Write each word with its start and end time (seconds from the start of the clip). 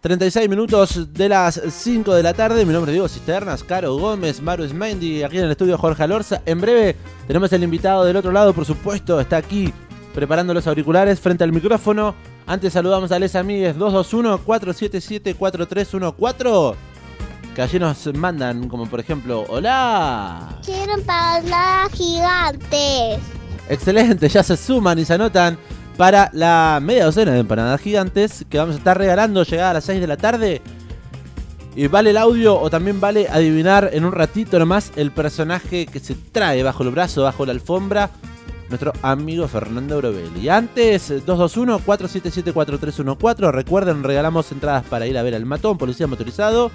36 0.00 0.48
minutos 0.48 1.12
de 1.12 1.28
las 1.28 1.60
5 1.68 2.14
de 2.14 2.22
la 2.22 2.32
tarde. 2.32 2.64
Mi 2.64 2.72
nombre 2.72 2.92
es 2.92 2.94
Diego 2.94 3.08
Cisternas, 3.08 3.64
Caro 3.64 3.96
Gómez, 3.96 4.40
Maru 4.40 4.64
Smendi, 4.66 5.24
aquí 5.24 5.38
en 5.38 5.46
el 5.46 5.50
estudio 5.50 5.76
Jorge 5.76 6.04
Alorza. 6.04 6.40
En 6.46 6.60
breve 6.60 6.94
tenemos 7.26 7.52
el 7.52 7.64
invitado 7.64 8.04
del 8.04 8.14
otro 8.16 8.30
lado, 8.30 8.54
por 8.54 8.64
supuesto, 8.64 9.20
está 9.20 9.38
aquí 9.38 9.74
preparando 10.14 10.54
los 10.54 10.68
auriculares 10.68 11.18
frente 11.18 11.42
al 11.42 11.50
micrófono. 11.52 12.14
Antes 12.46 12.72
saludamos 12.72 13.10
a 13.10 13.18
Les 13.18 13.34
Amigues 13.34 13.76
221-477-4314. 13.76 16.76
Que 17.56 17.62
allí 17.62 17.80
nos 17.80 18.06
mandan, 18.14 18.68
como 18.68 18.88
por 18.88 19.00
ejemplo, 19.00 19.46
¡Hola! 19.48 20.60
Quiero 20.64 20.94
empanadas 20.94 21.90
gigantes. 21.92 23.18
Excelente, 23.68 24.28
ya 24.28 24.44
se 24.44 24.56
suman 24.56 25.00
y 25.00 25.04
se 25.04 25.14
anotan 25.14 25.58
para 25.98 26.30
la 26.32 26.80
media 26.80 27.04
docena 27.04 27.32
de 27.32 27.40
empanadas 27.40 27.78
gigantes 27.80 28.46
que 28.48 28.56
vamos 28.56 28.76
a 28.76 28.78
estar 28.78 28.96
regalando 28.96 29.42
llegada 29.42 29.70
a 29.70 29.74
las 29.74 29.84
6 29.84 30.00
de 30.00 30.06
la 30.06 30.16
tarde. 30.16 30.62
Y 31.74 31.88
vale 31.88 32.10
el 32.10 32.16
audio 32.16 32.58
o 32.58 32.70
también 32.70 33.00
vale 33.00 33.26
adivinar 33.28 33.90
en 33.92 34.04
un 34.04 34.12
ratito 34.12 34.60
nomás 34.60 34.92
el 34.94 35.10
personaje 35.10 35.86
que 35.86 35.98
se 35.98 36.14
trae 36.14 36.62
bajo 36.62 36.84
el 36.84 36.90
brazo, 36.90 37.24
bajo 37.24 37.44
la 37.44 37.50
alfombra, 37.50 38.10
nuestro 38.68 38.92
amigo 39.02 39.48
Fernando 39.48 39.96
Brovelli. 39.98 40.48
Antes, 40.48 41.10
221-477-4314. 41.26 43.50
Recuerden, 43.50 44.04
regalamos 44.04 44.52
entradas 44.52 44.84
para 44.84 45.08
ir 45.08 45.18
a 45.18 45.24
ver 45.24 45.34
al 45.34 45.46
matón, 45.46 45.78
policía 45.78 46.06
motorizado. 46.06 46.70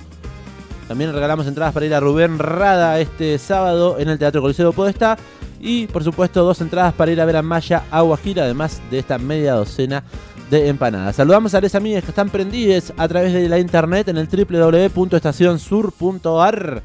También 0.89 1.13
regalamos 1.13 1.47
entradas 1.47 1.73
para 1.73 1.85
ir 1.85 1.95
a 1.95 2.01
Rubén 2.01 2.39
Rada 2.39 2.99
este 2.99 3.37
sábado 3.37 3.99
en 3.99 4.09
el 4.09 4.19
Teatro 4.19 4.41
Coliseo 4.41 4.73
Podestá. 4.73 5.17
Y 5.65 5.87
por 5.87 6.03
supuesto, 6.03 6.43
dos 6.43 6.59
entradas 6.59 6.93
para 6.93 7.13
ir 7.13 7.21
a 7.21 7.25
ver 7.25 7.37
a 7.37 7.41
Maya 7.41 7.83
Gira, 8.21 8.43
además 8.43 8.81
de 8.91 8.99
esta 8.99 9.17
media 9.17 9.53
docena 9.53 10.03
de 10.49 10.67
empanadas. 10.67 11.15
Saludamos 11.15 11.53
a 11.53 11.61
las 11.61 11.73
amigas 11.73 12.03
que 12.03 12.11
están 12.11 12.29
prendidas 12.29 12.91
a 12.97 13.07
través 13.07 13.31
de 13.31 13.47
la 13.47 13.59
internet 13.59 14.09
en 14.09 14.17
el 14.17 14.27
www.estacionsur.ar. 14.27 16.83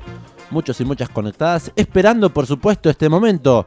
Muchos 0.51 0.81
y 0.81 0.85
muchas 0.85 1.09
conectadas, 1.09 1.73
esperando 1.75 2.33
por 2.33 2.47
supuesto 2.47 2.89
este 2.89 3.09
momento. 3.09 3.67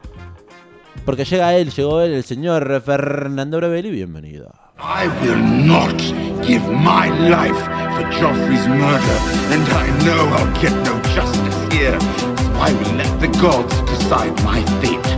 Porque 1.04 1.26
llega 1.26 1.54
él, 1.56 1.70
llegó 1.70 2.00
él, 2.00 2.14
el 2.14 2.24
señor 2.24 2.80
Fernando 2.80 3.58
Brevelli, 3.58 3.90
bienvenido. 3.90 4.50
I 4.78 5.08
will 5.22 5.36
not 5.36 6.00
give 6.42 6.66
my 6.70 7.10
life 7.28 7.60
for 7.94 8.04
Joffrey's 8.18 8.66
murder, 8.66 9.18
and 9.52 9.68
I 9.68 9.90
know 10.06 10.26
I'll 10.36 10.50
get 10.58 10.72
no 10.86 10.98
justice 11.14 11.58
here. 11.70 11.98
I 12.62 12.72
will 12.72 12.94
let 12.94 13.20
the 13.20 13.26
gods 13.40 13.74
decide 13.90 14.40
my 14.44 14.62
fate. 14.80 15.11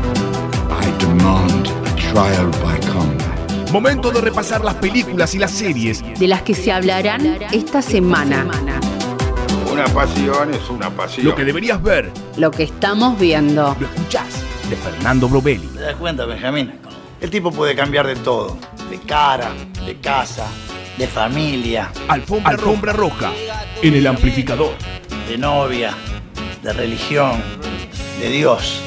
Momento 3.73 4.11
de 4.13 4.21
repasar 4.21 4.65
las 4.65 4.75
películas 4.77 5.35
y 5.35 5.39
las 5.39 5.51
series. 5.51 6.03
de 6.19 6.29
las 6.29 6.43
que 6.43 6.55
se 6.55 6.71
hablarán 6.71 7.39
esta 7.53 7.83
semana. 7.83 8.47
Una 9.73 9.85
pasión 9.87 10.55
es 10.55 10.69
una 10.71 10.91
pasión. 10.91 11.27
Lo 11.27 11.35
que 11.35 11.45
deberías 11.45 11.83
ver, 11.83 12.13
Lo 12.37 12.51
que 12.53 12.63
estamos 12.63 13.19
viendo. 13.19 13.77
lo 13.81 13.87
escuchás 13.87 14.29
de 14.71 14.77
Fernando 14.77 15.29
Brovelli. 15.29 15.67
¿Te 15.67 15.81
das 15.81 15.97
cuenta, 15.97 16.25
Benjamín? 16.25 16.73
El 17.21 17.31
tipo 17.31 17.51
puede 17.51 17.75
cambiar 17.75 18.07
de 18.07 18.15
todo. 18.17 18.57
De 18.91 18.99
cara, 19.01 19.51
de 19.85 19.97
casa, 19.97 20.47
de 20.97 21.09
familia, 21.09 21.91
Alfombra, 22.07 22.51
Alfombra 22.51 22.93
roja 22.93 23.33
en 23.83 23.95
el 23.95 24.07
amplificador. 24.07 24.75
de 25.29 25.37
novia, 25.39 25.95
de 26.63 26.73
religión, 26.73 27.43
de 28.21 28.29
Dios. 28.29 28.81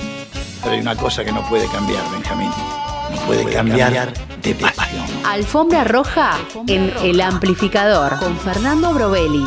Pero 0.68 0.76
hay 0.76 0.82
una 0.82 0.98
cosa 0.98 1.23
que 1.23 1.32
no 1.32 1.48
puede 1.48 1.66
cambiar, 1.70 2.04
Benjamín. 2.12 2.50
No 2.50 3.26
puede, 3.26 3.46
cambiar, 3.54 4.12
de 4.42 4.54
pasión. 4.54 5.06
Alfombra 5.26 5.86
roja 5.86 6.38
en 6.68 6.92
el 7.04 7.22
amplificador 7.22 8.20
con 8.20 8.38
Fernando 8.38 8.94
Brovelli. 8.94 9.46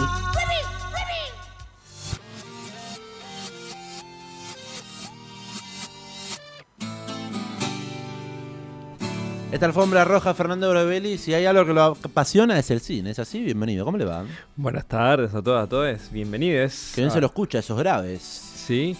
Esta 9.53 9.67
alfombra 9.67 10.07
roja, 10.07 10.33
Fernando 10.33 10.71
Brovelli, 10.71 11.19
si 11.19 11.35
hay 11.35 11.45
algo 11.45 11.67
que 11.67 11.75
lo 11.75 11.83
apasiona 11.83 12.59
es 12.59 12.71
el 12.71 12.81
cine, 12.81 13.11
¿es 13.11 13.19
así? 13.19 13.43
Bienvenido, 13.43 13.85
¿cómo 13.85 13.99
le 13.99 14.07
va? 14.07 14.25
Buenas 14.57 14.87
tardes 14.87 15.35
a 15.35 15.43
todas, 15.43 15.65
a 15.65 15.69
todos. 15.69 16.11
Bienvenidos. 16.11 16.93
Que 16.95 17.03
bien 17.03 17.11
se 17.11 17.21
lo 17.21 17.27
escucha, 17.27 17.59
esos 17.59 17.79
graves. 17.79 18.50
Sí. 18.71 18.97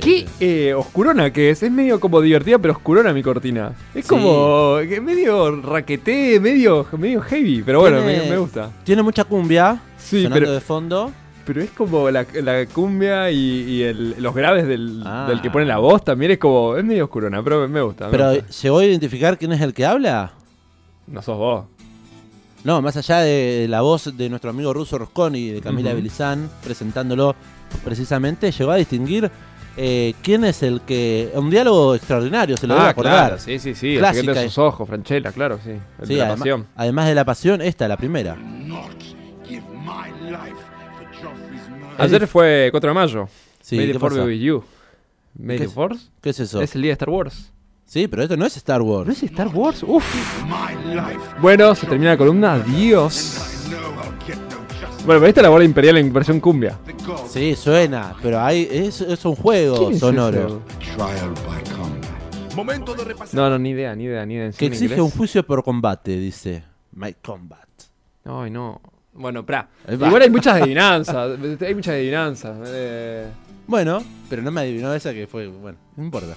Sí, 0.00 0.26
Qué 0.38 0.68
eh, 0.70 0.74
oscurona 0.74 1.32
que 1.32 1.50
es. 1.50 1.62
Es 1.62 1.70
medio 1.70 2.00
como 2.00 2.20
divertida, 2.20 2.58
pero 2.58 2.72
oscurona 2.74 3.12
mi 3.12 3.22
cortina. 3.22 3.72
Es 3.94 4.04
Sí. 4.04 4.08
como 4.08 4.76
que 4.88 5.00
medio 5.00 5.60
raquete, 5.60 6.40
medio, 6.40 6.86
medio 6.98 7.20
heavy. 7.20 7.62
Pero 7.62 7.80
bueno, 7.80 8.00
me, 8.02 8.18
me 8.28 8.36
gusta. 8.38 8.70
Tiene 8.84 9.02
mucha 9.02 9.24
cumbia 9.24 9.80
Sí, 9.98 10.22
sonando 10.24 10.34
pero- 10.40 10.52
de 10.52 10.60
fondo. 10.60 11.12
Pero 11.44 11.60
es 11.60 11.70
como 11.70 12.08
la, 12.10 12.24
la 12.42 12.66
cumbia 12.66 13.30
y, 13.30 13.36
y 13.36 13.82
el- 13.82 14.14
los 14.22 14.32
graves 14.34 14.66
del, 14.66 15.02
Ah. 15.04 15.26
del 15.28 15.40
que 15.42 15.50
pone 15.50 15.66
la 15.66 15.78
voz 15.78 16.04
también 16.04 16.30
es 16.32 16.38
como. 16.38 16.76
Es 16.76 16.84
medio 16.84 17.04
oscurona, 17.04 17.42
pero 17.42 17.68
me 17.68 17.82
gusta. 17.82 18.06
me 18.06 18.10
Pero 18.12 18.30
gusta. 18.34 18.46
¿llegó 18.62 18.78
a 18.78 18.84
identificar 18.84 19.36
quién 19.38 19.52
es 19.52 19.60
el 19.60 19.74
que 19.74 19.84
habla? 19.84 20.32
No 21.06 21.20
sos 21.20 21.36
vos. 21.36 21.64
No, 22.64 22.80
más 22.80 22.96
allá 22.96 23.18
de 23.20 23.66
la 23.68 23.80
voz 23.80 24.16
de 24.16 24.28
nuestro 24.28 24.50
amigo 24.50 24.72
Russo 24.72 24.96
Rosconi 24.98 25.38
y 25.38 25.50
de 25.50 25.60
Camila 25.60 25.90
Ujú. 25.90 25.96
Belizán, 25.96 26.48
presentándolo 26.62 27.34
precisamente, 27.84 28.52
llegó 28.52 28.70
a 28.70 28.76
distinguir 28.76 29.30
eh, 29.76 30.14
quién 30.22 30.44
es 30.44 30.62
el 30.62 30.80
que... 30.82 31.32
Un 31.34 31.50
diálogo 31.50 31.94
extraordinario, 31.96 32.56
se 32.56 32.66
lo 32.68 32.74
debe 32.74 32.86
ah, 32.86 32.90
acordar. 32.90 33.12
claro, 33.30 33.38
sí, 33.38 33.58
sí, 33.58 33.74
sí. 33.74 33.94
El 33.94 33.98
Clásica 33.98 34.32
de 34.34 34.40
es. 34.44 34.52
sus 34.52 34.58
ojos, 34.58 34.86
Franchella, 34.88 35.32
claro, 35.32 35.58
sí. 35.64 35.70
El 35.70 36.06
Sí, 36.06 36.12
de 36.14 36.18
la 36.18 36.24
además, 36.26 36.38
pasión. 36.38 36.66
además 36.76 37.06
de 37.08 37.14
la 37.14 37.24
pasión, 37.24 37.62
esta, 37.62 37.88
la 37.88 37.96
primera. 37.96 38.36
Not 38.36 38.92
give 39.44 39.62
my 39.70 40.30
life 40.30 40.54
for 40.98 41.06
Joffrey's 41.20 41.68
murder. 41.68 41.94
Ayer 41.98 42.26
fue 42.28 42.68
4 42.70 42.90
de 42.90 42.94
mayo. 42.94 43.28
Sí, 43.60 43.76
May 43.76 43.92
¿qué 43.92 43.98
with 43.98 44.40
you. 44.40 44.64
May 45.38 45.56
¿Qué 45.56 45.64
the 45.64 45.68
es- 45.68 45.74
Force 45.74 46.06
¿Qué 46.20 46.30
es 46.30 46.40
eso? 46.40 46.60
es 46.60 46.74
el 46.76 46.82
día 46.82 46.90
de 46.90 46.94
Star 46.94 47.10
Wars. 47.10 47.50
Sí, 47.92 48.08
pero 48.08 48.22
esto 48.22 48.38
no 48.38 48.46
es 48.46 48.56
Star 48.56 48.80
Wars. 48.80 49.06
¿No 49.06 49.12
es 49.12 49.22
Star 49.22 49.48
Wars? 49.48 49.82
Uf. 49.82 50.02
Bueno, 51.42 51.74
se 51.74 51.86
termina 51.86 52.12
la 52.12 52.16
columna. 52.16 52.54
Adiós. 52.54 53.38
Bueno, 55.04 55.20
pero 55.20 55.26
esta 55.26 55.40
es 55.40 55.42
la 55.42 55.50
bola 55.50 55.64
imperial 55.64 55.98
en 55.98 56.10
versión 56.10 56.40
cumbia. 56.40 56.78
Sí, 57.28 57.54
suena, 57.54 58.16
pero 58.22 58.40
hay, 58.40 58.66
es, 58.70 59.02
es 59.02 59.22
un 59.26 59.34
juego 59.36 59.76
¿Quién 59.76 59.92
es 59.92 59.98
sonoro. 59.98 60.62
Momento 62.56 62.94
de 62.94 63.04
repasar. 63.04 63.34
No, 63.34 63.50
no, 63.50 63.58
ni 63.58 63.70
idea, 63.70 63.94
ni 63.94 64.04
idea, 64.04 64.24
ni 64.24 64.34
idea. 64.36 64.50
que 64.52 64.64
¿Encima 64.64 64.66
en 64.68 64.72
exige 64.72 64.94
inglés? 64.94 65.12
un 65.12 65.18
juicio 65.18 65.42
por 65.46 65.62
combate, 65.62 66.16
dice. 66.16 66.64
My 66.92 67.12
Combat. 67.22 67.68
Ay, 68.24 68.50
no. 68.50 68.80
Bueno, 69.12 69.44
pra. 69.44 69.68
Igual 69.86 70.22
hay 70.22 70.30
muchas 70.30 70.62
adivinanzas. 70.62 71.38
hay 71.60 71.74
muchas 71.74 71.92
adivinanzas. 71.94 72.56
Eh, 72.68 73.26
Bueno, 73.66 74.02
pero 74.30 74.40
no 74.40 74.50
me 74.50 74.62
adivinó 74.62 74.94
esa 74.94 75.12
que 75.12 75.26
fue. 75.26 75.46
Bueno, 75.48 75.76
no 75.94 76.04
importa. 76.04 76.34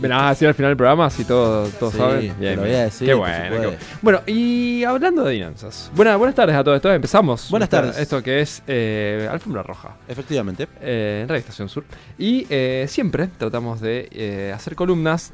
¿Me 0.00 0.08
la 0.08 0.16
vas 0.16 0.26
a 0.26 0.28
decir 0.30 0.48
al 0.48 0.54
final 0.54 0.70
del 0.70 0.76
programa 0.76 1.10
si 1.10 1.24
todos, 1.24 1.70
todos 1.78 1.92
Sí, 1.92 1.98
saben? 1.98 2.34
lo 2.56 2.62
voy 2.62 2.70
a 2.70 2.84
decir, 2.84 3.06
Qué 3.08 3.14
bueno. 3.14 3.44
qué 3.50 3.58
bueno. 3.66 3.72
Bueno, 4.02 4.20
y 4.26 4.82
hablando 4.84 5.22
de 5.22 5.28
adivinanzas. 5.30 5.90
Buena, 5.94 6.16
buenas 6.16 6.34
tardes 6.34 6.56
a 6.56 6.64
todos. 6.64 6.76
Esto 6.76 6.92
empezamos. 6.92 7.50
Buenas 7.50 7.68
tardes. 7.68 7.98
Esto 7.98 8.22
que 8.22 8.40
es 8.40 8.62
eh, 8.66 9.28
Alfombra 9.30 9.62
Roja. 9.62 9.96
Efectivamente. 10.08 10.68
eh, 10.80 11.20
en 11.22 11.28
Radio 11.28 11.40
Estación 11.40 11.68
Sur. 11.68 11.84
Y 12.18 12.46
eh, 12.48 12.86
siempre 12.88 13.28
tratamos 13.36 13.80
de 13.80 14.52
hacer 14.54 14.74
columnas 14.74 15.32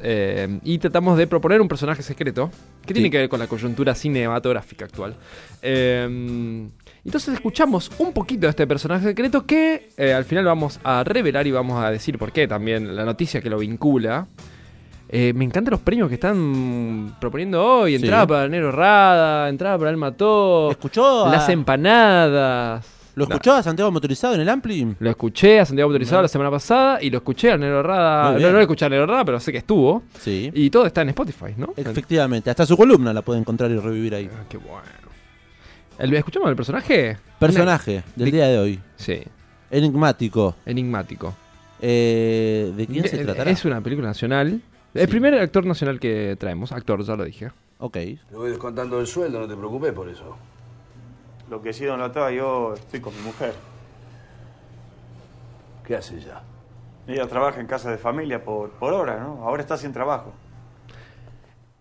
y 0.65 0.79
tratamos 0.79 1.17
de 1.19 1.27
proponer 1.27 1.61
un 1.61 1.69
personaje 1.69 2.03
secreto 2.03 2.51
que 2.87 2.95
tiene 2.95 3.11
que 3.11 3.19
ver 3.19 3.29
con 3.29 3.39
la 3.39 3.47
coyuntura 3.47 3.95
cinematográfica 3.95 4.85
actual. 4.87 5.15
Eh, 5.63 6.69
entonces 7.05 7.35
escuchamos 7.35 7.91
un 7.99 8.13
poquito 8.13 8.43
de 8.47 8.51
este 8.51 8.67
personaje 8.67 9.07
secreto 9.09 9.47
que 9.47 9.89
eh, 9.97 10.13
al 10.13 10.25
final 10.25 10.45
vamos 10.45 10.79
a 10.85 11.03
revelar 11.05 11.47
y 11.47 11.51
vamos 11.53 11.83
a 11.83 11.91
decir 11.91 12.19
por 12.19 12.33
qué 12.33 12.47
también, 12.49 12.95
la 12.97 13.05
noticia 13.05 13.41
que 13.41 13.51
lo 13.51 13.59
vincula. 13.59 14.27
Eh, 15.13 15.33
me 15.35 15.45
encantan 15.45 15.73
los 15.73 15.81
premios 15.81 16.09
que 16.09 16.15
están 16.15 17.17
proponiendo 17.21 17.65
hoy. 17.65 17.97
Sí. 17.99 18.03
Entrada 18.05 18.27
para 18.29 18.49
Nero 18.49 18.71
Rada, 18.71 19.49
entrada 19.49 19.77
para 19.77 19.91
El 19.91 19.97
Mató, 19.97 20.71
¿Escuchó 20.71 21.27
a- 21.27 21.31
las 21.33 21.49
empanadas. 21.49 22.87
¿Lo 23.17 23.25
escuchó 23.25 23.53
a 23.55 23.63
Santiago 23.63 23.91
Motorizado 23.91 24.35
en 24.37 24.41
el 24.43 24.49
Ampli? 24.49 24.95
Lo 25.01 25.11
escuché 25.11 25.59
a 25.59 25.67
Santiago 25.67 25.89
Autorizado 25.91 26.23
la 26.23 26.29
semana 26.29 26.49
pasada 26.51 27.03
y 27.03 27.11
lo 27.11 27.19
escuché 27.19 27.51
a 27.51 27.59
Nero 27.59 27.83
Rada. 27.83 28.33
No, 28.33 28.39
no 28.39 28.51
lo 28.53 28.61
escuché 28.61 28.85
a 28.85 28.89
Nero 28.89 29.05
Rada, 29.05 29.25
pero 29.25 29.41
sé 29.41 29.51
que 29.51 29.59
estuvo. 29.59 30.05
Sí. 30.21 30.51
Y 30.55 30.71
todo 30.71 30.87
está 30.87 31.03
en 31.03 31.09
Spotify, 31.11 31.55
¿no? 31.57 31.75
Efectivamente. 31.77 32.49
Hasta 32.49 32.65
su 32.65 32.77
columna 32.77 33.13
la 33.13 33.23
puede 33.23 33.41
encontrar 33.41 33.69
y 33.73 33.79
revivir 33.79 34.15
ahí. 34.15 34.31
Ah, 34.33 34.45
qué 34.49 34.59
bueno. 34.59 34.81
¿El, 36.01 36.13
¿Escuchamos 36.15 36.49
el 36.49 36.57
personaje? 36.57 37.19
Personaje 37.39 38.03
del 38.17 38.27
de- 38.31 38.37
día 38.37 38.47
de 38.49 38.59
hoy. 38.59 38.81
Sí, 38.97 39.23
Enigmático. 39.71 40.57
enigmático. 40.67 41.35
Eh, 41.81 42.73
¿De 42.77 42.87
quién 42.87 43.07
se 43.07 43.21
Eh, 43.21 43.25
tratará? 43.25 43.51
Es 43.51 43.65
una 43.65 43.81
película 43.81 44.09
nacional. 44.09 44.61
El 44.95 45.09
primer 45.09 45.35
actor 45.35 45.65
nacional 45.65 46.01
que 46.01 46.37
traemos. 46.39 46.73
Actor, 46.73 47.05
ya 47.05 47.15
lo 47.17 47.25
dije. 47.25 47.53
Ok. 47.79 47.93
Te 47.93 48.19
voy 48.35 48.51
descontando 48.51 48.99
el 49.01 49.07
sueldo, 49.07 49.41
no 49.41 49.47
te 49.47 49.55
preocupes 49.57 49.93
por 49.93 50.09
eso. 50.09 50.37
Lo 51.49 51.63
que 51.63 51.73
sí, 51.73 51.85
don 51.85 52.01
Latá, 52.01 52.31
yo 52.33 52.75
estoy 52.75 53.01
con 53.01 53.15
mi 53.17 53.23
mujer. 53.23 53.55
¿Qué 55.87 55.97
haces 55.97 56.25
ya? 56.25 56.43
Ella 57.07 57.27
trabaja 57.27 57.61
en 57.61 57.67
casa 57.67 57.91
de 57.91 57.99
familia 57.99 58.45
por, 58.45 58.71
por 58.71 58.93
hora, 58.93 59.19
¿no? 59.19 59.43
Ahora 59.45 59.63
está 59.63 59.77
sin 59.77 59.93
trabajo. 59.93 60.33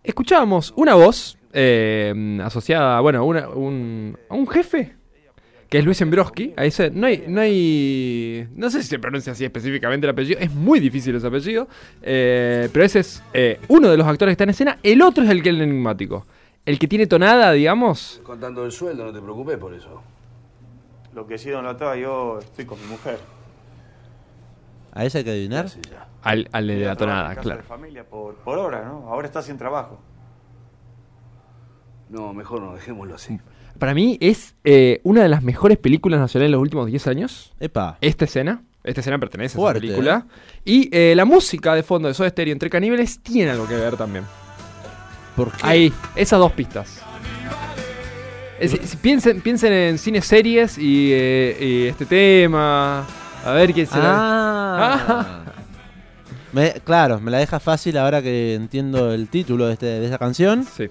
Escuchábamos 0.04 0.74
una 0.76 0.96
voz 0.96 1.38
eh, 1.54 2.40
asociada, 2.44 3.00
bueno, 3.02 3.26
una- 3.26 3.50
un, 3.50 4.18
a 4.30 4.34
un 4.36 4.48
jefe 4.48 4.96
que 5.70 5.78
es 5.80 5.86
Luis 5.86 6.02
Embroski. 6.02 6.54
Ahí 6.58 6.72
se, 6.72 6.90
no 6.90 7.06
hay, 7.08 7.26
no 7.28 7.42
hay, 7.42 8.48
no 8.56 8.70
sé 8.72 8.82
si 8.82 8.90
se 8.90 8.98
pronuncia 9.00 9.34
así 9.34 9.46
específicamente 9.46 10.08
el 10.08 10.12
apellido, 10.12 10.40
es 10.40 10.52
muy 10.54 10.80
difícil 10.80 11.16
ese 11.16 11.28
apellido, 11.28 11.68
eh, 12.02 12.70
pero 12.74 12.86
ese 12.86 13.00
es 13.00 13.24
eh, 13.34 13.60
uno 13.68 13.90
de 13.90 13.98
los 13.98 14.08
actores 14.08 14.32
que 14.32 14.34
está 14.34 14.44
en 14.46 14.50
escena, 14.52 14.80
el 14.84 15.02
otro 15.02 15.24
es 15.24 15.30
el 15.30 15.44
que 15.44 15.50
es 15.50 15.56
el 15.56 15.62
enigmático. 15.62 16.26
El 16.66 16.78
que 16.78 16.88
tiene 16.88 17.08
tonada, 17.08 17.52
digamos. 17.52 18.20
Contando 18.24 18.64
el 18.66 18.72
sueldo, 18.72 19.06
no 19.06 19.14
te 19.14 19.20
preocupes 19.22 19.58
por 19.58 19.74
eso. 19.74 20.04
Lo 21.14 21.26
que 21.26 21.38
sí, 21.38 21.50
don 21.50 21.66
Lataba, 21.66 21.96
yo 21.98 22.40
estoy 22.40 22.66
con 22.66 22.80
mi 22.82 22.86
mujer. 22.88 23.18
¿A 24.92 25.06
ese 25.06 25.20
hay 25.20 25.24
que 25.24 25.32
adivinar? 25.32 25.70
Sí, 25.70 25.80
ya. 25.90 26.08
Al, 26.22 26.48
al 26.52 26.68
de 26.68 26.80
la 26.80 26.96
tonada, 26.96 27.36
claro. 27.36 27.62
de 27.62 27.64
familia 27.68 28.04
por, 28.04 28.36
por 28.36 28.58
hora, 28.58 28.84
¿no? 28.84 29.08
Ahora 29.10 29.28
está 29.28 29.42
sin 29.42 29.58
trabajo. 29.58 30.00
No, 32.10 32.34
mejor 32.34 32.62
no, 32.62 32.74
dejémoslo 32.74 33.16
así. 33.16 33.40
Para 33.78 33.94
mí 33.94 34.18
es 34.20 34.56
eh, 34.64 35.00
una 35.04 35.22
de 35.24 35.30
las 35.30 35.42
mejores 35.44 35.78
películas 35.78 36.20
nacionales 36.20 36.50
de 36.50 36.52
los 36.54 36.62
últimos 36.62 36.88
10 36.88 37.08
años. 37.08 37.54
Epa. 37.60 37.98
Esta 38.02 38.26
escena. 38.26 38.62
Esta 38.84 39.02
escena 39.02 39.20
pertenece 39.20 39.58
a 39.58 39.62
esa 39.72 39.74
película. 39.80 40.26
Y 40.66 40.90
eh, 40.96 41.14
la 41.16 41.26
música 41.26 41.76
de 41.76 41.84
fondo 41.84 42.08
de 42.08 42.14
Soda 42.14 42.30
Stereo 42.30 42.52
entre 42.54 42.70
caníbales 42.70 43.20
tiene 43.20 43.52
algo 43.52 43.68
que 43.68 43.76
ver 43.76 43.96
también. 43.98 44.26
¿Por 45.36 45.52
qué? 45.52 45.58
Ahí, 45.62 45.94
esas 46.16 46.40
dos 46.40 46.52
pistas. 46.54 47.02
Es- 48.60 48.72
si- 48.72 48.98
piensen, 48.98 49.42
piensen 49.42 49.72
en 49.72 49.98
cine 49.98 50.22
series 50.22 50.78
y, 50.78 51.12
eh, 51.14 51.58
y 51.60 51.88
este 51.88 52.06
tema. 52.06 53.06
A 53.46 53.52
ver 53.54 53.74
quién 53.74 53.88
será. 53.88 54.12
Ah. 54.14 55.44
Me- 56.52 56.74
claro, 56.84 57.20
me 57.20 57.30
la 57.32 57.38
deja 57.38 57.60
fácil 57.60 57.96
ahora 57.98 58.22
que 58.24 58.56
entiendo 58.56 59.14
el 59.14 59.28
título 59.30 59.68
de, 59.68 59.74
este, 59.74 59.86
de 59.86 60.06
esa 60.08 60.18
canción. 60.18 60.66
Sí. 60.66 60.90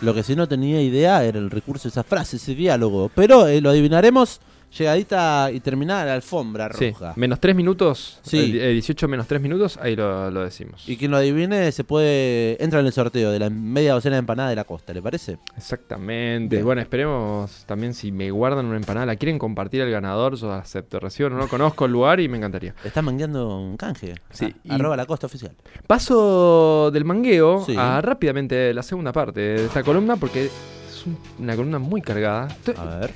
Lo 0.00 0.14
que 0.14 0.22
sí 0.22 0.34
no 0.34 0.48
tenía 0.48 0.80
idea 0.80 1.24
era 1.24 1.38
el 1.38 1.50
recurso 1.50 1.84
de 1.84 1.90
esa 1.90 2.02
frase, 2.02 2.36
ese 2.36 2.54
diálogo. 2.54 3.10
Pero 3.14 3.46
eh, 3.46 3.60
lo 3.60 3.70
adivinaremos 3.70 4.40
llegadita 4.76 5.50
y 5.52 5.60
terminada 5.60 6.04
la 6.04 6.14
alfombra 6.14 6.70
Sí, 6.72 6.90
roja. 6.90 7.12
menos 7.16 7.40
3 7.40 7.54
minutos. 7.56 8.18
Sí. 8.22 8.58
eh, 8.60 8.68
18 8.72 9.08
menos 9.08 9.26
3 9.26 9.40
minutos, 9.40 9.78
ahí 9.82 9.96
lo, 9.96 10.30
lo 10.30 10.44
decimos. 10.44 10.88
Y 10.88 10.96
quien 10.96 11.10
lo 11.10 11.16
adivine 11.16 11.70
se 11.72 11.84
puede. 11.84 12.62
entra 12.62 12.80
en 12.80 12.86
el 12.86 12.92
sorteo 12.92 13.30
de 13.30 13.38
la 13.38 13.50
media 13.50 13.92
docena 13.94 14.16
de 14.16 14.20
empanadas 14.20 14.50
de 14.50 14.56
la 14.56 14.64
costa, 14.64 14.92
¿le 14.92 15.02
parece? 15.02 15.38
Exactamente. 15.56 16.56
Bien. 16.56 16.64
Bueno, 16.64 16.80
esperemos 16.80 17.64
también 17.66 17.94
si 17.94 18.12
me 18.12 18.30
guardan 18.30 18.66
una 18.66 18.76
empanada, 18.76 19.06
la 19.06 19.16
quieren 19.16 19.38
compartir 19.38 19.82
al 19.82 19.90
ganador, 19.90 20.36
yo 20.36 20.52
acepto. 20.52 21.00
Recibo, 21.00 21.30
no 21.30 21.48
conozco 21.48 21.86
el 21.86 21.92
lugar 21.92 22.20
y 22.20 22.28
me 22.28 22.36
encantaría. 22.38 22.74
Está 22.84 23.02
mangueando 23.02 23.56
un 23.58 23.76
canje. 23.76 24.14
Sí, 24.30 24.54
Ah, 24.68 24.74
Arroba 24.76 24.96
la 24.96 25.06
costa 25.06 25.26
oficial. 25.26 25.52
Paso 25.86 26.90
del 26.92 27.04
mangueo 27.04 27.64
Sí. 27.66 27.74
a 27.76 28.00
rápidamente 28.00 28.72
la 28.74 28.82
segunda 28.82 29.12
parte 29.12 29.40
de 29.40 29.64
esta 29.66 29.82
columna 29.82 30.16
porque 30.16 30.46
es 30.46 31.06
un- 31.06 31.18
una 31.38 31.56
columna 31.56 31.78
muy 31.78 32.00
cargada. 32.02 32.48
A 32.76 32.84
ver. 33.00 33.10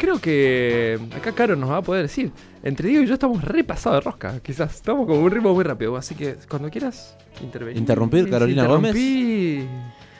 Creo 0.00 0.18
que 0.20 0.98
acá 1.14 1.32
Caro 1.32 1.54
nos 1.54 1.70
va 1.70 1.76
a 1.76 1.82
poder 1.82 2.02
decir. 2.02 2.32
Entre 2.62 2.88
Diego 2.88 3.04
y 3.04 3.06
yo 3.06 3.14
estamos 3.14 3.44
repasados 3.44 4.02
de 4.02 4.10
rosca, 4.10 4.40
quizás. 4.42 4.74
Estamos 4.74 5.06
con 5.06 5.18
un 5.18 5.30
ritmo 5.30 5.54
muy 5.54 5.62
rápido. 5.62 5.96
Así 5.96 6.14
que 6.14 6.36
cuando 6.48 6.70
quieras 6.70 7.16
intervenir. 7.42 7.78
Interrumpir, 7.78 8.28
Carolina 8.30 8.62
interrumpí. 8.62 9.66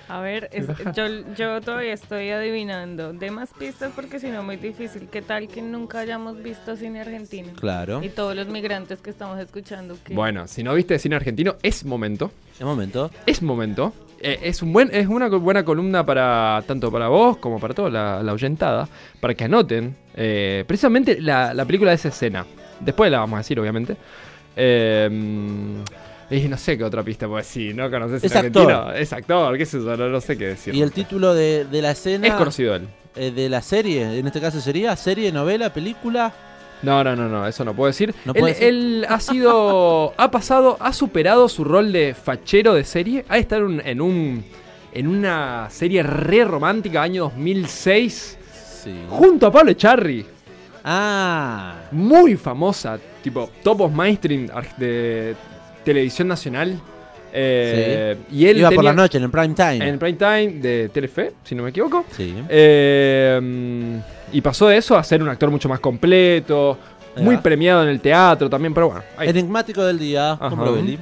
A 0.09 0.21
ver, 0.21 0.51
es- 0.53 0.67
yo, 0.97 1.05
yo 1.37 1.61
todavía 1.61 1.93
estoy 1.95 2.31
adivinando. 2.31 3.13
De 3.13 3.31
más 3.31 3.51
pistas 3.59 3.93
porque 3.95 4.19
si 4.19 4.29
no, 4.29 4.43
muy 4.43 4.57
difícil. 4.57 5.09
¿Qué 5.11 5.23
tal 5.23 5.49
que 5.49 5.63
nunca 5.63 6.01
hayamos 6.01 6.43
visto 6.43 6.77
cine 6.77 7.01
argentino? 7.01 7.53
Claro. 7.55 8.03
Y 8.03 8.09
todos 8.09 8.35
los 8.35 8.49
migrantes 8.49 9.01
que 9.01 9.11
estamos 9.11 9.39
escuchando. 9.39 9.97
Que... 10.05 10.15
Bueno, 10.15 10.47
si 10.49 10.63
no 10.63 10.75
viste 10.75 10.99
cine 10.99 11.17
argentino, 11.17 11.57
es 11.63 11.85
momento. 11.85 12.33
Un 12.61 12.67
momento. 12.67 13.11
Es 13.27 13.41
momento. 13.43 13.93
Eh, 14.23 14.39
es, 14.43 14.61
un 14.63 14.73
buen, 14.73 14.91
es 14.95 15.07
una 15.07 15.29
buena 15.29 15.65
columna 15.65 16.05
para 16.05 16.63
tanto 16.67 16.93
para 16.93 17.09
vos 17.09 17.39
como 17.39 17.59
para 17.59 17.73
toda 17.75 17.89
la, 17.91 18.23
la 18.23 18.33
oyentada. 18.33 18.89
Para 19.21 19.35
que 19.35 19.45
anoten 19.45 19.97
eh, 20.15 20.65
precisamente 20.67 21.21
la, 21.21 21.55
la 21.55 21.65
película 21.65 21.91
de 21.91 21.95
esa 21.97 22.09
escena. 22.09 22.45
Después 22.81 23.11
la 23.11 23.19
vamos 23.21 23.37
a 23.37 23.41
decir, 23.41 23.59
obviamente. 23.59 23.97
Eh, 24.57 25.09
y 26.31 26.41
no 26.49 26.57
sé 26.57 26.79
qué 26.79 26.85
otra 26.85 27.03
pista 27.03 27.27
puedo 27.27 27.39
decir. 27.39 27.75
¿No 27.75 27.91
conoces 27.91 28.23
Es 28.23 28.35
argentino? 28.37 28.69
actor. 28.71 28.97
Es 28.97 29.13
actor, 29.13 29.59
qué 29.59 29.67
sé 29.67 29.79
yo, 29.79 29.97
no, 29.97 30.09
no 30.09 30.21
sé 30.21 30.37
qué 30.39 30.49
decir. 30.49 30.75
Y 30.75 30.83
el 30.83 30.93
título 30.93 31.35
de, 31.35 31.65
de 31.65 31.83
la 31.83 31.91
escena. 31.93 32.27
Es 32.27 32.35
conocido 32.35 32.75
él. 32.77 32.87
eh, 33.17 33.31
de 33.33 33.49
la 33.49 33.63
serie, 33.63 34.19
en 34.19 34.27
este 34.27 34.41
caso 34.41 34.61
sería 34.61 34.95
serie, 34.97 35.33
novela, 35.33 35.73
película. 35.73 36.33
No, 36.83 37.05
no, 37.05 37.15
no, 37.15 37.29
no, 37.29 37.47
eso 37.47 37.65
no 37.65 37.75
puedo 37.75 37.89
decir. 37.89 38.15
¿No 38.25 38.33
él, 38.35 38.55
ser? 38.55 38.65
él 38.69 39.07
ha 39.09 39.21
sido. 39.21 40.15
ha 40.17 40.31
pasado, 40.31 40.77
ha 40.81 40.93
superado 40.93 41.49
su 41.49 41.63
rol 41.65 41.93
de 41.93 42.15
fachero 42.15 42.73
de 42.75 42.85
serie. 42.85 43.25
Ha 43.29 43.39
estado 43.39 43.63
en 43.67 43.73
un- 43.73 43.83
en 43.87 44.01
un. 44.01 44.45
en 44.93 45.07
una 45.07 45.69
serie 45.71 46.03
re 46.03 46.45
romántica, 46.45 47.03
año 47.03 47.25
2006. 47.25 48.39
Sí. 48.83 48.95
Junto 49.11 49.47
a 49.47 49.53
Pablo 49.53 49.71
Echarri. 49.73 50.25
Ah. 50.83 51.75
Muy 51.93 52.37
famosa, 52.37 52.99
tipo 53.23 53.51
top 53.63 53.83
of 53.83 53.93
mainstream 53.93 54.49
de 54.79 55.37
televisión 55.85 56.29
nacional. 56.29 56.81
Eh, 57.33 58.17
Y 58.33 58.47
él 58.47 58.59
Iba 58.59 58.71
por 58.71 58.85
la 58.85 58.93
noche 58.93 59.19
en 59.19 59.25
el 59.25 59.31
prime 59.31 59.55
time. 59.55 59.77
En 59.77 59.83
el 59.83 59.99
prime 59.99 60.15
time 60.19 60.49
de 60.61 60.89
Telefe, 60.89 61.33
si 61.45 61.55
no 61.55 61.63
me 61.63 61.71
equivoco. 61.71 62.05
Sí. 62.11 62.35
Eh, 62.49 64.01
y 64.33 64.41
pasó 64.41 64.69
de 64.69 64.77
eso 64.77 64.97
a 64.97 65.03
ser 65.05 65.23
un 65.23 65.29
actor 65.29 65.51
mucho 65.51 65.69
más 65.69 65.81
completo, 65.81 66.79
muy 67.17 67.37
premiado 67.39 67.83
en 67.83 67.89
el 67.89 68.01
teatro 68.01 68.49
también, 68.49 68.73
pero 68.75 68.89
bueno. 68.89 69.03
ahí. 69.17 69.29
Enigmático 69.29 69.85
del 69.85 69.99
día, 69.99 70.33
Ajá. 70.33 70.55
Belli. 70.55 70.99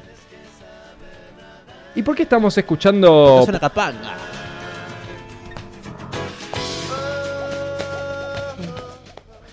¿Y 1.95 2.03
por 2.03 2.15
qué 2.15 2.23
estamos 2.23 2.57
escuchando 2.57 3.41
Es 3.43 3.49
una 3.49 3.59
capanga. 3.59 4.15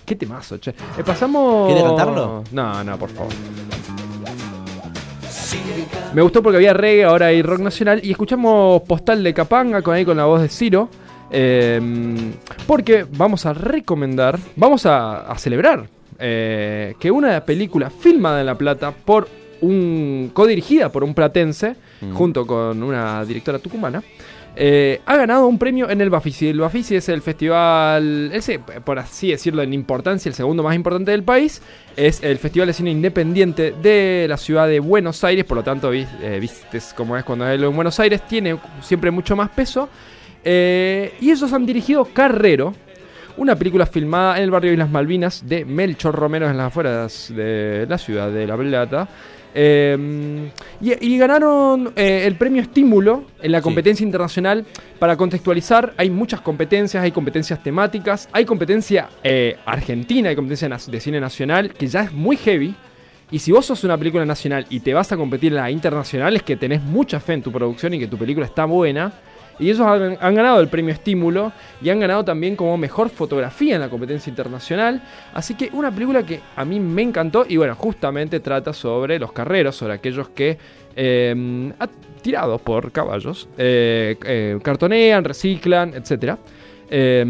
¿Qué 0.04 0.14
temazo, 0.14 0.58
che? 0.58 0.70
Eh, 0.70 1.02
pasamos. 1.04 1.66
¿Quiere 1.66 1.82
cantarlo? 1.82 2.44
No, 2.52 2.84
no, 2.84 2.96
por 2.96 3.10
favor. 3.10 3.32
Me 6.14 6.22
gustó 6.22 6.42
porque 6.42 6.56
había 6.56 6.72
reggae, 6.72 7.04
ahora 7.04 7.26
hay 7.26 7.42
rock 7.42 7.60
nacional. 7.60 8.00
Y 8.02 8.10
escuchamos 8.12 8.82
Postal 8.82 9.22
de 9.22 9.34
Capanga 9.34 9.82
con 9.82 9.94
ahí 9.94 10.04
con 10.04 10.16
la 10.16 10.24
voz 10.24 10.40
de 10.42 10.48
Ciro. 10.48 10.88
eh, 11.30 11.80
porque 12.66 13.04
vamos 13.16 13.44
a 13.46 13.52
recomendar, 13.52 14.38
vamos 14.54 14.86
a, 14.86 15.22
a 15.30 15.36
celebrar 15.38 15.88
eh, 16.18 16.94
que 17.00 17.10
una 17.10 17.44
película 17.44 17.90
filmada 17.90 18.40
en 18.40 18.46
La 18.46 18.56
Plata 18.56 18.92
por 18.92 19.28
un. 19.60 20.30
codirigida 20.32 20.90
por 20.90 21.02
un 21.04 21.14
platense, 21.14 21.76
Mm. 22.00 22.12
junto 22.12 22.46
con 22.46 22.82
una 22.82 23.24
directora 23.24 23.58
tucumana. 23.58 24.02
Eh, 24.58 25.02
ha 25.04 25.16
ganado 25.16 25.46
un 25.46 25.58
premio 25.58 25.90
en 25.90 26.00
el 26.00 26.08
Bafisi. 26.08 26.48
El 26.48 26.60
Bafisi 26.60 26.96
es 26.96 27.10
el 27.10 27.20
festival, 27.20 28.32
por 28.84 28.98
así 28.98 29.30
decirlo, 29.30 29.62
en 29.62 29.74
importancia, 29.74 30.30
el 30.30 30.34
segundo 30.34 30.62
más 30.62 30.74
importante 30.74 31.10
del 31.10 31.22
país. 31.22 31.60
Es 31.94 32.22
el 32.22 32.38
Festival 32.38 32.68
de 32.68 32.72
Cine 32.72 32.90
Independiente 32.90 33.72
de 33.72 34.26
la 34.28 34.38
ciudad 34.38 34.66
de 34.66 34.80
Buenos 34.80 35.22
Aires. 35.24 35.44
Por 35.44 35.58
lo 35.58 35.62
tanto, 35.62 35.92
eh, 35.92 36.06
vistes 36.40 36.94
cómo 36.96 37.16
es 37.18 37.24
cuando 37.24 37.46
es 37.46 37.60
en 37.60 37.74
Buenos 37.76 38.00
Aires. 38.00 38.26
Tiene 38.26 38.58
siempre 38.80 39.10
mucho 39.10 39.36
más 39.36 39.50
peso. 39.50 39.90
Eh, 40.42 41.14
y 41.20 41.30
ellos 41.30 41.52
han 41.52 41.66
dirigido 41.66 42.06
Carrero, 42.06 42.72
una 43.36 43.56
película 43.56 43.84
filmada 43.84 44.38
en 44.38 44.44
el 44.44 44.50
barrio 44.50 44.70
de 44.70 44.74
Islas 44.74 44.90
Malvinas 44.90 45.46
de 45.46 45.66
Melchor 45.66 46.14
Romero 46.14 46.48
en 46.48 46.56
las 46.56 46.68
afueras 46.68 47.32
de 47.34 47.84
la 47.86 47.98
ciudad 47.98 48.30
de 48.30 48.46
La 48.46 48.56
Plata. 48.56 49.08
Eh, 49.58 50.50
y, 50.82 51.14
y 51.14 51.18
ganaron 51.18 51.92
eh, 51.96 52.24
el 52.26 52.36
premio 52.36 52.60
Estímulo 52.60 53.24
en 53.40 53.52
la 53.52 53.58
Sí. 53.58 53.64
competencia 53.64 54.04
internacional. 54.04 54.66
Para 54.98 55.16
contextualizar, 55.16 55.94
hay 55.96 56.10
muchas 56.10 56.42
competencias, 56.42 57.02
hay 57.02 57.10
competencias 57.10 57.62
temáticas, 57.62 58.28
hay 58.32 58.44
competencia 58.44 59.08
eh, 59.24 59.56
argentina, 59.64 60.28
hay 60.28 60.36
competencia 60.36 60.68
de 60.92 61.00
cine 61.00 61.20
nacional, 61.20 61.72
que 61.72 61.86
ya 61.86 62.02
es 62.02 62.12
muy 62.12 62.36
heavy. 62.36 62.74
Y 63.30 63.38
si 63.40 63.50
vos 63.50 63.66
sos 63.66 63.82
una 63.82 63.96
película 63.98 64.24
nacional 64.24 64.66
y 64.70 64.80
te 64.80 64.94
vas 64.94 65.10
a 65.10 65.16
competir 65.16 65.52
en 65.52 65.56
la 65.56 65.70
internacional, 65.70 66.36
es 66.36 66.42
que 66.42 66.54
tenés 66.56 66.82
mucha 66.82 67.18
fe 67.18 67.32
en 67.32 67.42
tu 67.42 67.50
producción 67.50 67.94
y 67.94 67.98
que 67.98 68.06
tu 68.06 68.16
película 68.18 68.46
está 68.46 68.66
buena. 68.66 69.12
Y 69.58 69.70
ellos 69.70 69.80
han, 69.80 70.34
ganado 70.34 70.60
el 70.60 70.68
premio 70.68 70.92
Estímulo 70.92 71.52
y 71.80 71.88
han 71.90 72.00
ganado 72.00 72.24
también 72.24 72.56
como 72.56 72.76
mejor 72.76 73.08
fotografía 73.10 73.74
en 73.76 73.80
la 73.80 73.88
competencia 73.88 74.30
internacional. 74.30 75.02
Así 75.32 75.54
que 75.54 75.70
una 75.72 75.90
película 75.90 76.22
que 76.24 76.40
a 76.54 76.64
mí 76.64 76.78
me 76.80 77.02
encantó 77.02 77.44
y 77.48 77.56
bueno, 77.56 77.74
justamente 77.74 78.40
trata 78.40 78.72
sobre 78.72 79.18
los 79.18 79.32
carreros, 79.32 79.76
sobre 79.76 79.94
aquellos 79.94 80.28
que 80.30 80.58
a- 81.78 81.88
tirados 82.22 82.60
por 82.60 82.90
caballos, 82.90 83.48
eh, 83.56 84.16
eh, 84.24 84.58
cartonean, 84.62 85.22
reciclan, 85.24 85.94
etcétera. 85.94 86.38
Eh, 86.88 87.24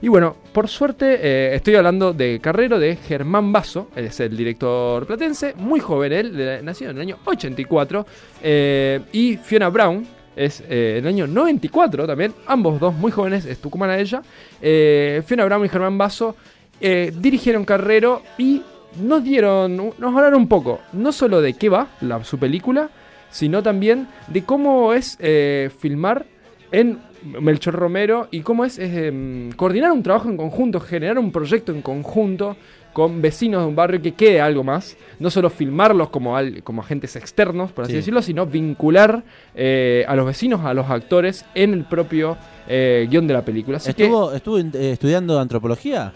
y 0.00 0.08
bueno, 0.08 0.36
por 0.52 0.68
suerte 0.68 1.18
eh, 1.20 1.54
estoy 1.54 1.74
hablando 1.74 2.12
de 2.12 2.38
Carrero 2.40 2.78
de 2.78 2.96
Germán 2.96 3.52
Basso, 3.52 3.88
él 3.96 4.04
es 4.06 4.20
el 4.20 4.36
director 4.36 5.04
platense, 5.06 5.54
muy 5.56 5.80
joven 5.80 6.12
él, 6.12 6.60
nacido 6.64 6.90
en 6.90 6.96
el 6.96 7.02
año 7.02 7.18
84, 7.24 8.06
eh, 8.42 9.00
y 9.12 9.36
Fiona 9.36 9.68
Brown, 9.68 10.06
es 10.36 10.62
eh, 10.68 10.96
el 10.98 11.06
año 11.06 11.26
94 11.26 12.06
también, 12.06 12.32
ambos 12.46 12.80
dos 12.80 12.94
muy 12.94 13.12
jóvenes, 13.12 13.44
es 13.44 13.58
tucumana 13.58 13.98
ella. 13.98 14.22
Eh, 14.60 15.22
Fiona 15.26 15.44
Brown 15.44 15.64
y 15.64 15.68
Germán 15.68 15.98
Basso 15.98 16.36
eh, 16.80 17.12
dirigieron 17.16 17.64
Carrero 17.64 18.22
y 18.38 18.62
nos 19.00 19.22
dieron, 19.22 19.76
nos 19.76 20.16
hablaron 20.16 20.34
un 20.34 20.48
poco, 20.48 20.80
no 20.92 21.12
solo 21.12 21.40
de 21.40 21.54
qué 21.54 21.68
va 21.68 21.88
la, 22.00 22.22
su 22.24 22.38
película, 22.38 22.90
sino 23.30 23.62
también 23.62 24.08
de 24.28 24.44
cómo 24.44 24.92
es 24.92 25.16
eh, 25.20 25.70
filmar 25.78 26.26
en 26.70 26.98
Melchor 27.40 27.74
Romero 27.74 28.28
y 28.30 28.40
cómo 28.40 28.64
es, 28.64 28.78
es, 28.78 28.96
em, 28.96 29.52
coordinar 29.52 29.92
un 29.92 30.02
trabajo 30.02 30.28
en 30.28 30.36
conjunto, 30.36 30.80
generar 30.80 31.18
un 31.18 31.30
proyecto 31.30 31.72
en 31.72 31.82
conjunto 31.82 32.56
con 32.92 33.22
vecinos 33.22 33.62
de 33.62 33.68
un 33.68 33.76
barrio 33.76 34.02
que 34.02 34.12
quede 34.12 34.40
algo 34.40 34.62
más, 34.64 34.96
no 35.18 35.30
solo 35.30 35.48
filmarlos 35.50 36.10
como, 36.10 36.36
al- 36.36 36.62
como 36.62 36.82
agentes 36.82 37.16
externos, 37.16 37.72
por 37.72 37.84
así 37.84 37.92
Sí. 37.92 37.96
decirlo, 37.98 38.22
sino 38.22 38.46
vincular 38.46 39.22
eh, 39.54 40.04
a 40.06 40.14
los 40.16 40.26
vecinos, 40.26 40.60
a 40.64 40.74
los 40.74 40.88
actores 40.90 41.44
en 41.54 41.72
el 41.72 41.84
propio 41.84 42.36
eh, 42.68 43.06
guion 43.10 43.26
de 43.26 43.34
la 43.34 43.44
película. 43.44 43.78
Así 43.78 43.92
que- 43.94 44.04
¿Estuvo, 44.04 44.32
eh, 44.58 44.92
estudiando 44.92 45.38
antropología? 45.40 46.12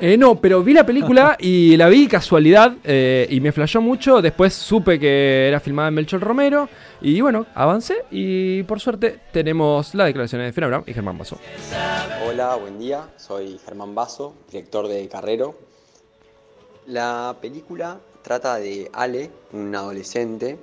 eh, 0.00 0.16
no, 0.16 0.36
pero 0.40 0.62
vi 0.62 0.74
la 0.74 0.86
película 0.86 1.36
y 1.40 1.76
la 1.76 1.88
vi 1.88 2.06
casualidad 2.06 2.74
eh, 2.84 3.26
y 3.30 3.40
me 3.40 3.50
flashó 3.50 3.80
mucho. 3.80 4.22
Después 4.22 4.54
supe 4.54 4.98
que 5.00 5.48
era 5.48 5.58
filmada 5.58 5.88
en 5.88 5.94
Melchor 5.94 6.20
Romero 6.20 6.68
y 7.00 7.20
bueno, 7.20 7.46
avancé 7.54 8.04
y 8.12 8.62
por 8.62 8.78
suerte 8.78 9.18
tenemos 9.32 9.94
las 9.96 10.06
declaraciones 10.06 10.54
de 10.54 10.66
Brown 10.66 10.84
y 10.86 10.92
Germán 10.94 11.18
Basso. 11.18 11.36
Hola, 12.28 12.54
buen 12.56 12.78
día. 12.78 13.08
Soy 13.16 13.58
Germán 13.64 13.94
Basso, 13.96 14.34
director 14.52 14.86
de 14.86 15.08
Carrero. 15.08 15.56
La 16.88 17.36
película 17.38 18.00
trata 18.22 18.56
de 18.56 18.90
Ale, 18.94 19.30
un 19.52 19.76
adolescente 19.76 20.58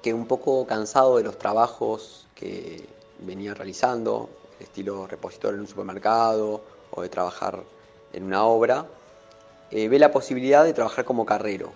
que 0.00 0.14
un 0.14 0.28
poco 0.28 0.64
cansado 0.64 1.16
de 1.16 1.24
los 1.24 1.38
trabajos 1.38 2.28
que 2.36 2.86
venía 3.18 3.52
realizando, 3.52 4.30
estilo 4.60 5.08
repositor 5.08 5.54
en 5.54 5.60
un 5.60 5.66
supermercado 5.66 6.62
o 6.92 7.02
de 7.02 7.08
trabajar 7.08 7.64
en 8.12 8.22
una 8.22 8.44
obra, 8.44 8.86
eh, 9.72 9.88
ve 9.88 9.98
la 9.98 10.12
posibilidad 10.12 10.62
de 10.62 10.72
trabajar 10.72 11.04
como 11.04 11.26
carrero 11.26 11.72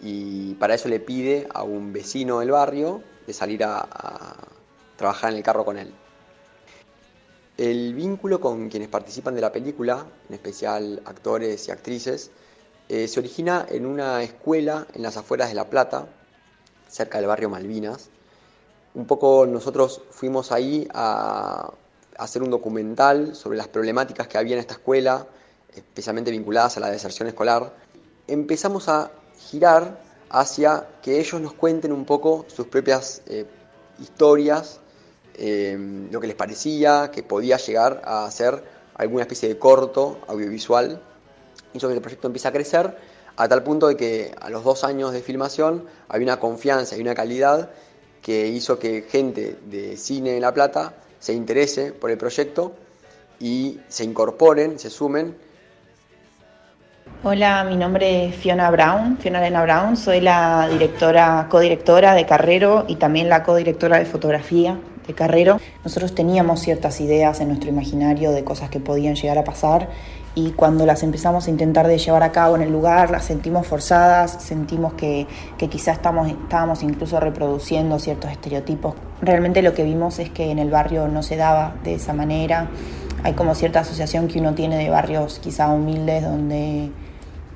y 0.00 0.54
para 0.54 0.74
eso 0.74 0.88
le 0.88 1.00
pide 1.00 1.48
a 1.52 1.64
un 1.64 1.92
vecino 1.92 2.38
del 2.38 2.52
barrio 2.52 3.02
de 3.26 3.32
salir 3.32 3.64
a 3.64 4.36
trabajar 4.96 5.32
en 5.32 5.38
el 5.38 5.42
carro 5.42 5.64
con 5.64 5.76
él. 5.76 5.92
El 7.58 7.94
vínculo 7.94 8.40
con 8.40 8.68
quienes 8.68 8.88
participan 8.88 9.34
de 9.34 9.40
la 9.40 9.50
película, 9.50 10.06
en 10.28 10.34
especial 10.36 11.02
actores 11.04 11.66
y 11.66 11.72
actrices, 11.72 12.30
eh, 12.92 13.08
se 13.08 13.20
origina 13.20 13.64
en 13.70 13.86
una 13.86 14.22
escuela 14.22 14.86
en 14.92 15.00
las 15.00 15.16
afueras 15.16 15.48
de 15.48 15.54
La 15.54 15.70
Plata, 15.70 16.08
cerca 16.90 17.16
del 17.16 17.26
barrio 17.26 17.48
Malvinas. 17.48 18.10
Un 18.94 19.06
poco 19.06 19.46
nosotros 19.46 20.02
fuimos 20.10 20.52
ahí 20.52 20.86
a 20.92 21.72
hacer 22.18 22.42
un 22.42 22.50
documental 22.50 23.34
sobre 23.34 23.56
las 23.56 23.68
problemáticas 23.68 24.28
que 24.28 24.36
había 24.36 24.56
en 24.56 24.60
esta 24.60 24.74
escuela, 24.74 25.26
especialmente 25.74 26.30
vinculadas 26.30 26.76
a 26.76 26.80
la 26.80 26.90
deserción 26.90 27.28
escolar. 27.28 27.74
Empezamos 28.26 28.90
a 28.90 29.10
girar 29.38 29.98
hacia 30.28 30.86
que 31.00 31.18
ellos 31.18 31.40
nos 31.40 31.54
cuenten 31.54 31.92
un 31.92 32.04
poco 32.04 32.44
sus 32.48 32.66
propias 32.66 33.22
eh, 33.26 33.46
historias 34.00 34.80
eh, 35.38 36.08
lo 36.10 36.20
que 36.20 36.26
les 36.26 36.36
parecía, 36.36 37.10
que 37.10 37.22
podía 37.22 37.56
llegar 37.56 38.02
a 38.04 38.30
ser 38.30 38.62
alguna 38.96 39.22
especie 39.22 39.48
de 39.48 39.58
corto 39.58 40.18
audiovisual. 40.28 41.00
Hizo 41.74 41.88
que 41.88 41.94
el 41.94 42.00
proyecto 42.00 42.26
empiece 42.26 42.48
a 42.48 42.52
crecer 42.52 42.96
a 43.36 43.48
tal 43.48 43.62
punto 43.62 43.88
de 43.88 43.96
que 43.96 44.34
a 44.40 44.50
los 44.50 44.64
dos 44.64 44.84
años 44.84 45.12
de 45.12 45.22
filmación 45.22 45.84
había 46.08 46.26
una 46.26 46.38
confianza 46.38 46.96
y 46.96 47.00
una 47.00 47.14
calidad 47.14 47.70
que 48.20 48.48
hizo 48.48 48.78
que 48.78 49.02
gente 49.02 49.58
de 49.66 49.96
cine 49.96 50.36
en 50.36 50.42
La 50.42 50.52
Plata 50.52 50.94
se 51.18 51.32
interese 51.32 51.92
por 51.92 52.10
el 52.10 52.18
proyecto 52.18 52.72
y 53.40 53.80
se 53.88 54.04
incorporen, 54.04 54.78
se 54.78 54.90
sumen 54.90 55.36
Hola, 57.24 57.62
mi 57.62 57.76
nombre 57.76 58.26
es 58.26 58.34
Fiona 58.34 58.68
Brown, 58.72 59.16
Fiona 59.18 59.38
Elena 59.38 59.62
Brown, 59.62 59.96
soy 59.96 60.20
la 60.20 60.68
directora, 60.68 61.46
codirectora 61.48 62.14
de 62.14 62.26
Carrero 62.26 62.84
y 62.88 62.96
también 62.96 63.28
la 63.28 63.44
codirectora 63.44 64.00
de 64.00 64.06
fotografía 64.06 64.80
de 65.06 65.14
Carrero. 65.14 65.60
Nosotros 65.84 66.16
teníamos 66.16 66.60
ciertas 66.60 67.00
ideas 67.00 67.38
en 67.38 67.46
nuestro 67.46 67.70
imaginario 67.70 68.32
de 68.32 68.42
cosas 68.42 68.70
que 68.70 68.80
podían 68.80 69.14
llegar 69.14 69.38
a 69.38 69.44
pasar 69.44 69.88
y 70.34 70.52
cuando 70.52 70.86
las 70.86 71.02
empezamos 71.02 71.46
a 71.46 71.50
intentar 71.50 71.86
de 71.86 71.98
llevar 71.98 72.22
a 72.22 72.32
cabo 72.32 72.56
en 72.56 72.62
el 72.62 72.72
lugar, 72.72 73.10
las 73.10 73.24
sentimos 73.24 73.66
forzadas, 73.66 74.38
sentimos 74.42 74.94
que, 74.94 75.26
que 75.58 75.68
quizás 75.68 75.96
estamos, 75.96 76.28
estábamos 76.28 76.82
incluso 76.82 77.20
reproduciendo 77.20 77.98
ciertos 77.98 78.30
estereotipos. 78.30 78.94
Realmente 79.20 79.60
lo 79.62 79.74
que 79.74 79.84
vimos 79.84 80.18
es 80.18 80.30
que 80.30 80.50
en 80.50 80.58
el 80.58 80.70
barrio 80.70 81.08
no 81.08 81.22
se 81.22 81.36
daba 81.36 81.74
de 81.84 81.94
esa 81.94 82.14
manera. 82.14 82.68
Hay 83.22 83.34
como 83.34 83.54
cierta 83.54 83.80
asociación 83.80 84.28
que 84.28 84.40
uno 84.40 84.54
tiene 84.54 84.76
de 84.78 84.88
barrios 84.88 85.38
quizá 85.38 85.68
humildes 85.68 86.22
donde 86.24 86.90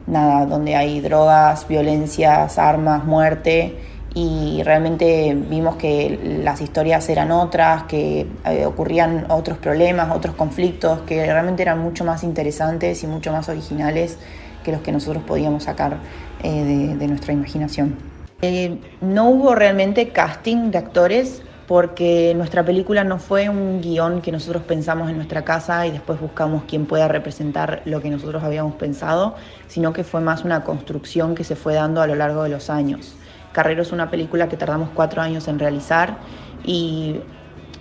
nada, 0.07 0.47
donde 0.47 0.77
hay 0.77 1.01
drogas, 1.01 1.67
violencias, 1.67 2.59
armas, 2.59 3.05
muerte 3.05 3.77
y 4.17 4.63
realmente 4.63 5.37
vimos 5.39 5.77
que 5.77 6.41
las 6.43 6.63
historias 6.63 7.07
eran 7.11 7.31
otras, 7.31 7.83
que 7.83 8.27
eh, 8.47 8.65
ocurrían 8.65 9.27
otros 9.29 9.59
problemas, 9.59 10.11
otros 10.11 10.35
conflictos 10.35 11.01
que 11.03 11.31
realmente 11.31 11.61
eran 11.61 11.81
mucho 11.81 12.03
más 12.03 12.25
interesantes 12.25 13.05
y 13.05 13.07
mucho 13.07 13.31
más 13.31 13.51
originales 13.51 14.17
que 14.65 14.73
los 14.73 14.81
que 14.81 14.91
nosotros 14.91 15.23
podíamos 15.23 15.65
sacar 15.65 15.99
eh, 16.43 16.51
de, 16.51 16.97
de, 16.97 17.09
nuestra 17.09 17.35
imaginación. 17.35 17.95
Eh, 18.41 18.79
no 19.03 19.29
hubo 19.29 19.55
realmente 19.55 20.09
casting 20.09 20.71
de 20.71 20.79
actores 20.79 21.43
porque 21.67 22.33
nuestra 22.35 22.65
película 22.65 23.05
no 23.05 23.19
fue 23.19 23.51
un 23.51 23.83
guion 23.83 24.23
que 24.23 24.33
nosotros 24.33 24.63
pensamos 24.63 25.11
en 25.11 25.17
nuestra 25.17 25.45
casa 25.45 25.87
y 25.87 25.91
después 25.91 26.19
buscamos 26.19 26.63
quién 26.67 26.87
pueda 26.87 27.07
representar 27.07 27.83
lo 27.85 28.01
que 28.01 28.09
nosotros 28.09 28.43
habíamos 28.43 28.77
pensado, 28.77 29.35
sino 29.69 29.93
que 29.93 30.05
fue 30.05 30.23
más 30.23 30.43
una 30.43 30.65
construcción 30.65 31.35
que 31.35 31.45
se 31.45 31.55
fue 31.55 31.75
dando 31.75 32.01
a 32.01 32.07
lo 32.07 32.15
largo 32.15 32.45
de 32.45 32.49
los 32.49 32.71
años. 32.71 33.15
Carrero 33.57 33.81
es 33.81 33.91
una 33.91 34.11
película 34.11 34.51
que 34.51 34.59
tardamos 34.59 34.91
cuatro 34.93 35.23
años 35.23 35.49
en 35.49 35.59
realizar 35.59 36.19
y 36.63 37.21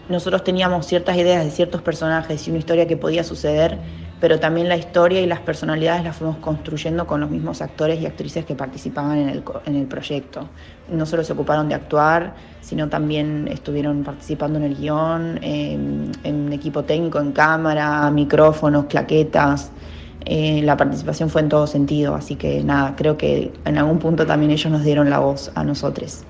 nosotros 0.08 0.41
teníamos 0.41 0.86
ciertas 0.86 1.17
ideas 1.17 1.44
de 1.44 1.51
ciertos 1.51 1.82
personajes 1.82 2.48
y 2.48 2.50
una 2.50 2.60
historia 2.60 2.88
que 2.88 2.96
podía 2.96 3.25
suceder, 3.25 3.77
pero 4.22 4.39
también 4.39 4.70
la 4.70 4.77
historia 4.77 5.20
y 5.20 5.25
las 5.25 5.41
personalidades 5.41 6.05
las 6.05 6.15
fuimos 6.15 6.38
construyendo 6.38 7.05
con 7.05 7.20
los 7.20 7.29
mismos 7.29 7.62
actores 7.62 8.00
y 8.00 8.05
actrices 8.05 8.46
que 8.46 8.55
participaban 8.55 9.17
en 9.17 9.27
el, 9.27 9.44
en 9.65 9.75
el 9.75 9.86
proyecto. 9.86 10.48
No 10.88 11.05
solo 11.05 11.25
se 11.25 11.34
ocuparon 11.34 11.67
de 11.67 11.75
actuar, 11.75 12.36
sino 12.62 12.88
también 12.88 13.50
estuvieron 13.51 14.05
participando 14.05 14.58
en 14.58 14.63
el 14.63 14.77
guion, 14.77 15.39
en, 15.44 16.10
en 16.24 16.53
equipo 16.53 16.86
técnico, 16.86 17.20
en 17.20 17.34
cámara, 17.34 18.10
micrófonos, 18.12 18.86
claquetas. 18.86 19.74
Eh, 20.25 20.62
la 20.63 20.75
participación 20.75 21.29
fue 21.29 21.41
en 21.41 21.50
todo 21.50 21.67
sentido, 21.67 22.15
así 22.15 22.36
que 22.36 22.63
nada, 22.63 22.96
creo 22.96 23.17
que 23.17 23.53
en 23.63 23.77
algún 23.77 24.00
punto 24.00 24.25
también 24.25 24.51
ellos 24.51 24.72
nos 24.72 24.84
dieron 24.84 25.10
la 25.10 25.20
voz 25.20 25.51
a 25.53 25.63
nosotros. 25.63 26.24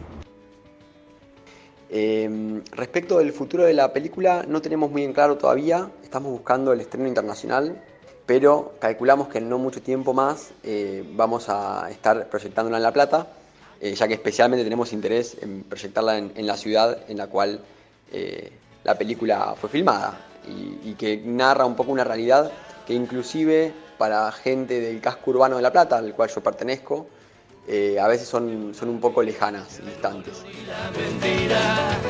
Eh, 1.98 2.62
respecto 2.72 3.20
del 3.20 3.32
futuro 3.32 3.64
de 3.64 3.74
la 3.74 3.94
película, 3.94 4.44
no 4.50 4.62
tenemos 4.62 4.92
muy 4.92 5.06
en 5.06 5.14
claro 5.14 5.38
todavía, 5.38 5.90
estamos 6.04 6.30
buscando 6.30 6.74
el 6.74 6.82
estreno 6.82 7.08
internacional, 7.08 7.82
pero 8.26 8.74
calculamos 8.80 9.30
que 9.30 9.38
en 9.38 9.48
no 9.48 9.60
mucho 9.60 9.82
tiempo 9.82 10.14
más 10.14 10.52
eh, 10.64 11.06
vamos 11.16 11.48
a 11.48 11.90
estar 11.90 12.28
proyectándola 12.28 12.76
en 12.76 12.84
La 12.84 12.92
Plata, 12.92 13.28
eh, 13.80 13.96
ya 13.96 14.10
que 14.10 14.16
especialmente 14.16 14.66
tenemos 14.66 14.92
interés 14.92 15.38
en 15.42 15.64
proyectarla 15.64 16.18
en, 16.18 16.46
la 16.46 16.58
ciudad 16.58 16.98
en 17.08 17.18
la 17.18 17.28
cual 17.28 17.62
la 18.84 18.98
película 18.98 19.56
fue 19.60 19.70
filmada 19.70 20.20
y, 20.48 20.90
y 20.90 20.94
que 20.96 21.18
narra 21.26 21.66
un 21.66 21.76
poco 21.76 21.94
una 21.94 22.04
realidad 22.04 22.52
que 22.86 22.94
inclusive 22.94 23.74
para 23.98 24.32
gente 24.32 24.80
del 24.80 25.00
casco 25.02 25.32
urbano 25.32 25.56
de 25.58 25.62
La 25.62 25.72
Plata, 25.72 25.98
al 25.98 26.14
cual 26.14 26.30
yo 26.30 26.42
pertenezco, 26.42 27.08
eh, 27.68 27.98
a 28.00 28.08
veces 28.08 28.28
son, 28.28 28.74
son 28.76 28.90
un 28.90 29.00
poco 29.00 29.24
lejanas 29.24 29.80
y 29.84 29.88
distantes. 29.88 30.44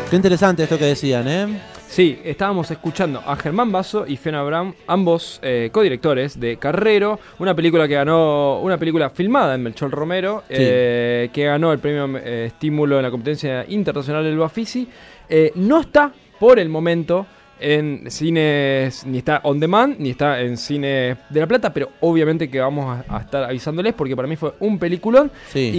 Qué 0.09 0.15
interesante 0.15 0.63
esto 0.63 0.77
que 0.77 0.85
decían, 0.85 1.27
¿eh? 1.27 1.61
Sí, 1.87 2.19
estábamos 2.25 2.69
escuchando 2.71 3.21
a 3.25 3.35
Germán 3.37 3.71
Basso 3.71 4.05
y 4.05 4.17
Fiona 4.17 4.43
Brown, 4.43 4.75
ambos 4.87 5.39
eh, 5.41 5.69
codirectores 5.71 6.37
de 6.39 6.57
Carrero, 6.57 7.19
una 7.39 7.55
película 7.55 7.87
que 7.87 7.93
ganó, 7.93 8.59
una 8.59 8.77
película 8.77 9.09
filmada 9.09 9.55
en 9.55 9.63
Melchor 9.63 9.91
Romero, 9.91 10.41
Sí. 10.49 10.55
eh, 10.57 11.29
que 11.31 11.45
ganó 11.45 11.71
el 11.71 11.79
premio 11.79 12.17
eh, 12.17 12.47
estímulo 12.47 12.97
en 12.97 13.03
la 13.03 13.11
competencia 13.11 13.65
internacional 13.69 14.23
del 14.25 14.37
Bafisi. 14.37 14.89
Eh, 15.29 15.53
no 15.55 15.79
está 15.79 16.11
por 16.37 16.59
el 16.59 16.67
momento 16.67 17.25
en 17.59 18.09
cines, 18.11 19.05
ni 19.05 19.19
está 19.19 19.39
on 19.43 19.59
demand, 19.59 19.95
ni 19.99 20.09
está 20.11 20.41
en 20.41 20.57
cine 20.57 21.17
de 21.29 21.39
La 21.39 21.47
Plata, 21.47 21.73
pero 21.73 21.89
obviamente 22.01 22.49
que 22.49 22.59
vamos 22.59 22.85
a, 23.07 23.15
a 23.17 23.21
estar 23.21 23.43
avisándoles 23.43 23.93
porque 23.93 24.15
para 24.15 24.27
mí 24.27 24.35
fue 24.35 24.53
un 24.59 24.77
peliculón 24.77 25.31
Sí. 25.51 25.71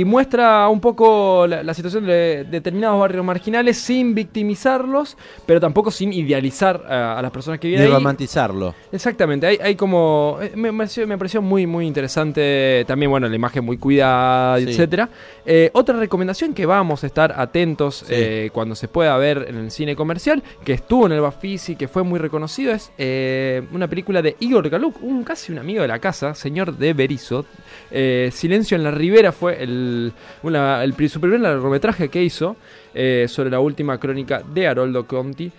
y 0.00 0.04
muestra 0.06 0.68
un 0.68 0.80
poco 0.80 1.46
la, 1.46 1.62
la 1.62 1.74
situación 1.74 2.06
de 2.06 2.44
determinados 2.50 2.98
barrios 3.00 3.24
marginales 3.24 3.78
sin 3.78 4.14
victimizarlos, 4.14 5.16
pero 5.46 5.60
tampoco 5.60 5.90
sin 5.90 6.12
idealizar 6.12 6.84
a, 6.88 7.18
a 7.18 7.22
las 7.22 7.30
personas 7.30 7.60
que 7.60 7.68
viven 7.68 7.84
ahí. 7.84 7.92
romantizarlo. 7.92 8.74
Exactamente, 8.92 9.46
hay, 9.46 9.58
hay 9.62 9.74
como. 9.74 10.38
eh, 10.40 10.52
Me, 10.54 10.72
me 10.72 10.78
pareció, 10.78 11.06
me 11.06 11.18
pareció 11.18 11.42
muy, 11.42 11.66
muy 11.66 11.86
interesante. 11.86 12.84
También, 12.86 13.10
bueno, 13.10 13.28
la 13.28 13.36
imagen 13.36 13.64
muy 13.64 13.76
cuidada, 13.78 14.58
Sí. 14.58 14.64
etcétera. 14.70 15.08
Eh, 15.44 15.70
otra 15.72 15.96
recomendación 15.98 16.54
que 16.54 16.66
vamos 16.66 17.04
a 17.04 17.06
estar 17.06 17.34
atentos 17.36 18.04
Sí. 18.06 18.14
eh, 18.16 18.50
cuando 18.52 18.74
se 18.74 18.88
pueda 18.88 19.16
ver 19.16 19.46
en 19.48 19.56
el 19.56 19.70
cine 19.70 19.94
comercial, 19.96 20.42
que 20.64 20.72
estuvo 20.72 21.06
en 21.06 21.12
el 21.12 21.17
Bafisi, 21.20 21.76
que 21.76 21.88
fue 21.88 22.02
muy 22.02 22.18
reconocido, 22.18 22.72
es 22.72 22.90
eh, 22.98 23.62
una 23.72 23.86
película 23.88 24.22
de 24.22 24.36
Igor 24.40 24.68
Galuk, 24.68 25.02
un 25.02 25.24
casi 25.24 25.52
un 25.52 25.58
amigo 25.58 25.82
de 25.82 25.88
la 25.88 25.98
casa, 25.98 26.34
señor 26.34 26.76
de 26.76 26.92
Berizo. 26.94 27.44
Eh, 27.90 28.30
Silencio 28.32 28.76
en 28.76 28.84
la 28.84 28.90
Ribera 28.90 29.32
fue 29.32 29.62
el, 29.62 30.12
una- 30.42 30.82
el, 30.84 30.94
su 31.08 31.20
primer 31.20 31.40
largometraje 31.40 32.08
que 32.08 32.22
hizo 32.22 32.56
eh, 32.94 33.26
sobre 33.28 33.50
la 33.50 33.60
última 33.60 33.98
crónica 33.98 34.42
de 34.52 34.66
Haroldo 34.66 35.06
Conti. 35.06 35.50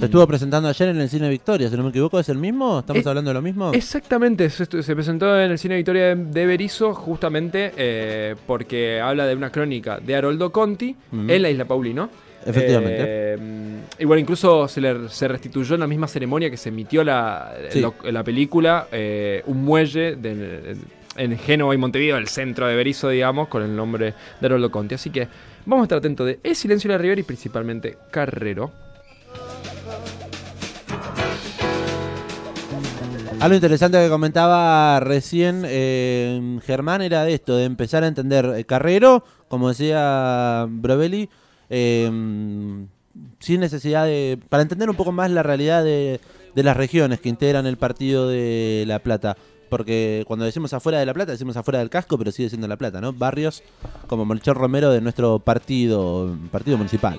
Se 0.00 0.04
estuvo 0.06 0.26
presentando 0.26 0.68
ayer 0.68 0.88
en 0.88 1.00
el 1.00 1.08
Cine 1.08 1.28
Victoria, 1.28 1.68
si 1.68 1.76
no 1.76 1.82
me 1.82 1.90
equivoco, 1.90 2.18
¿es 2.18 2.28
el 2.28 2.38
mismo? 2.38 2.78
¿Estamos 2.80 3.06
hablando 3.06 3.30
de 3.30 3.34
lo 3.34 3.42
mismo? 3.42 3.72
Exactamente, 3.72 4.48
se, 4.50 4.66
presentó 4.94 5.38
en 5.38 5.50
el 5.50 5.58
Cine 5.58 5.76
Victoria 5.76 6.14
de, 6.14 6.24
de 6.24 6.46
Berizo 6.46 6.94
justamente 6.94 7.72
porque 8.46 9.00
habla 9.00 9.26
de 9.26 9.34
una 9.34 9.50
crónica 9.50 9.98
de 10.00 10.14
Haroldo 10.16 10.50
Conti 10.52 10.94
en 11.12 11.42
la 11.42 11.50
Isla 11.50 11.64
Paulino. 11.66 12.08
Efectivamente. 12.46 12.96
Eh, 13.00 13.38
y 13.98 14.04
bueno, 14.04 14.20
incluso 14.20 14.68
se 14.68 14.80
le 14.80 15.08
se 15.08 15.28
restituyó 15.28 15.74
en 15.74 15.80
la 15.80 15.86
misma 15.86 16.06
ceremonia 16.08 16.50
que 16.50 16.56
se 16.56 16.68
emitió 16.70 17.02
la, 17.04 17.52
Sí. 17.70 17.80
lo- 17.80 17.94
la 18.10 18.22
película 18.24 18.86
eh, 18.92 19.42
un 19.46 19.64
muelle 19.64 20.16
de- 20.16 20.76
en 21.16 21.36
Génova 21.36 21.74
y 21.74 21.78
Montevideo, 21.78 22.16
el 22.16 22.28
centro 22.28 22.66
de 22.68 22.76
Berizo, 22.76 23.08
digamos, 23.08 23.48
con 23.48 23.62
el 23.62 23.74
nombre 23.74 24.14
de 24.40 24.46
Haroldo 24.46 24.70
Conti. 24.70 24.94
Así 24.94 25.10
que 25.10 25.26
vamos 25.66 25.82
a 25.82 25.86
estar 25.86 25.98
atentos 25.98 26.26
de 26.26 26.38
El 26.44 26.54
Silencio 26.54 26.88
de 26.88 26.94
la 26.94 27.02
Ribera 27.02 27.20
y 27.20 27.24
principalmente 27.24 27.98
Carrero. 28.12 28.70
Algo 33.40 33.54
interesante 33.54 33.98
que 34.02 34.08
comentaba 34.08 34.98
recién 35.00 35.62
eh, 35.64 36.58
Germán 36.64 37.02
era 37.02 37.24
de 37.24 37.34
esto, 37.34 37.56
de 37.56 37.64
empezar 37.64 38.02
a 38.02 38.08
entender 38.08 38.44
eh, 38.56 38.64
Carrero, 38.64 39.24
como 39.46 39.68
decía 39.68 40.66
Brovelli, 40.68 41.28
eh, 41.70 42.10
sin 43.40 43.60
necesidad 43.60 44.04
de... 44.04 44.38
para 44.48 44.62
entender 44.62 44.88
un 44.88 44.96
poco 44.96 45.12
más 45.12 45.30
la 45.30 45.42
realidad 45.42 45.84
de, 45.84 46.20
de 46.54 46.62
las 46.62 46.76
regiones 46.76 47.20
que 47.20 47.28
integran 47.28 47.66
el 47.66 47.76
partido 47.76 48.28
de 48.28 48.84
La 48.86 49.00
Plata. 49.00 49.36
Porque 49.68 50.24
cuando 50.26 50.46
decimos 50.46 50.72
afuera 50.72 50.98
de 50.98 51.04
La 51.04 51.12
Plata, 51.12 51.32
decimos 51.32 51.56
afuera 51.56 51.80
del 51.80 51.90
casco, 51.90 52.16
pero 52.16 52.32
sigue 52.32 52.48
siendo 52.48 52.66
La 52.68 52.76
Plata, 52.76 53.00
¿no? 53.00 53.12
Barrios 53.12 53.62
como 54.06 54.24
Melchor 54.24 54.56
Romero 54.56 54.90
de 54.90 55.00
nuestro 55.00 55.40
partido, 55.40 56.34
partido 56.50 56.78
municipal. 56.78 57.18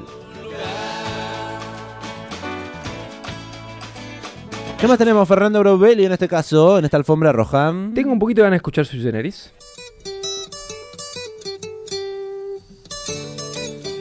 ¿Qué 4.79 4.87
más 4.87 4.97
tenemos, 4.97 5.27
Fernando 5.27 5.59
Brovelli, 5.59 6.05
en 6.05 6.13
este 6.13 6.29
caso, 6.29 6.79
en 6.79 6.85
esta 6.85 6.95
alfombra 6.95 7.33
roja? 7.33 7.73
Tengo 7.93 8.13
un 8.13 8.19
poquito 8.19 8.39
de 8.39 8.43
ganas 8.43 8.53
de 8.53 8.57
escuchar 8.57 8.85
su 8.85 8.97
generis. 8.97 9.51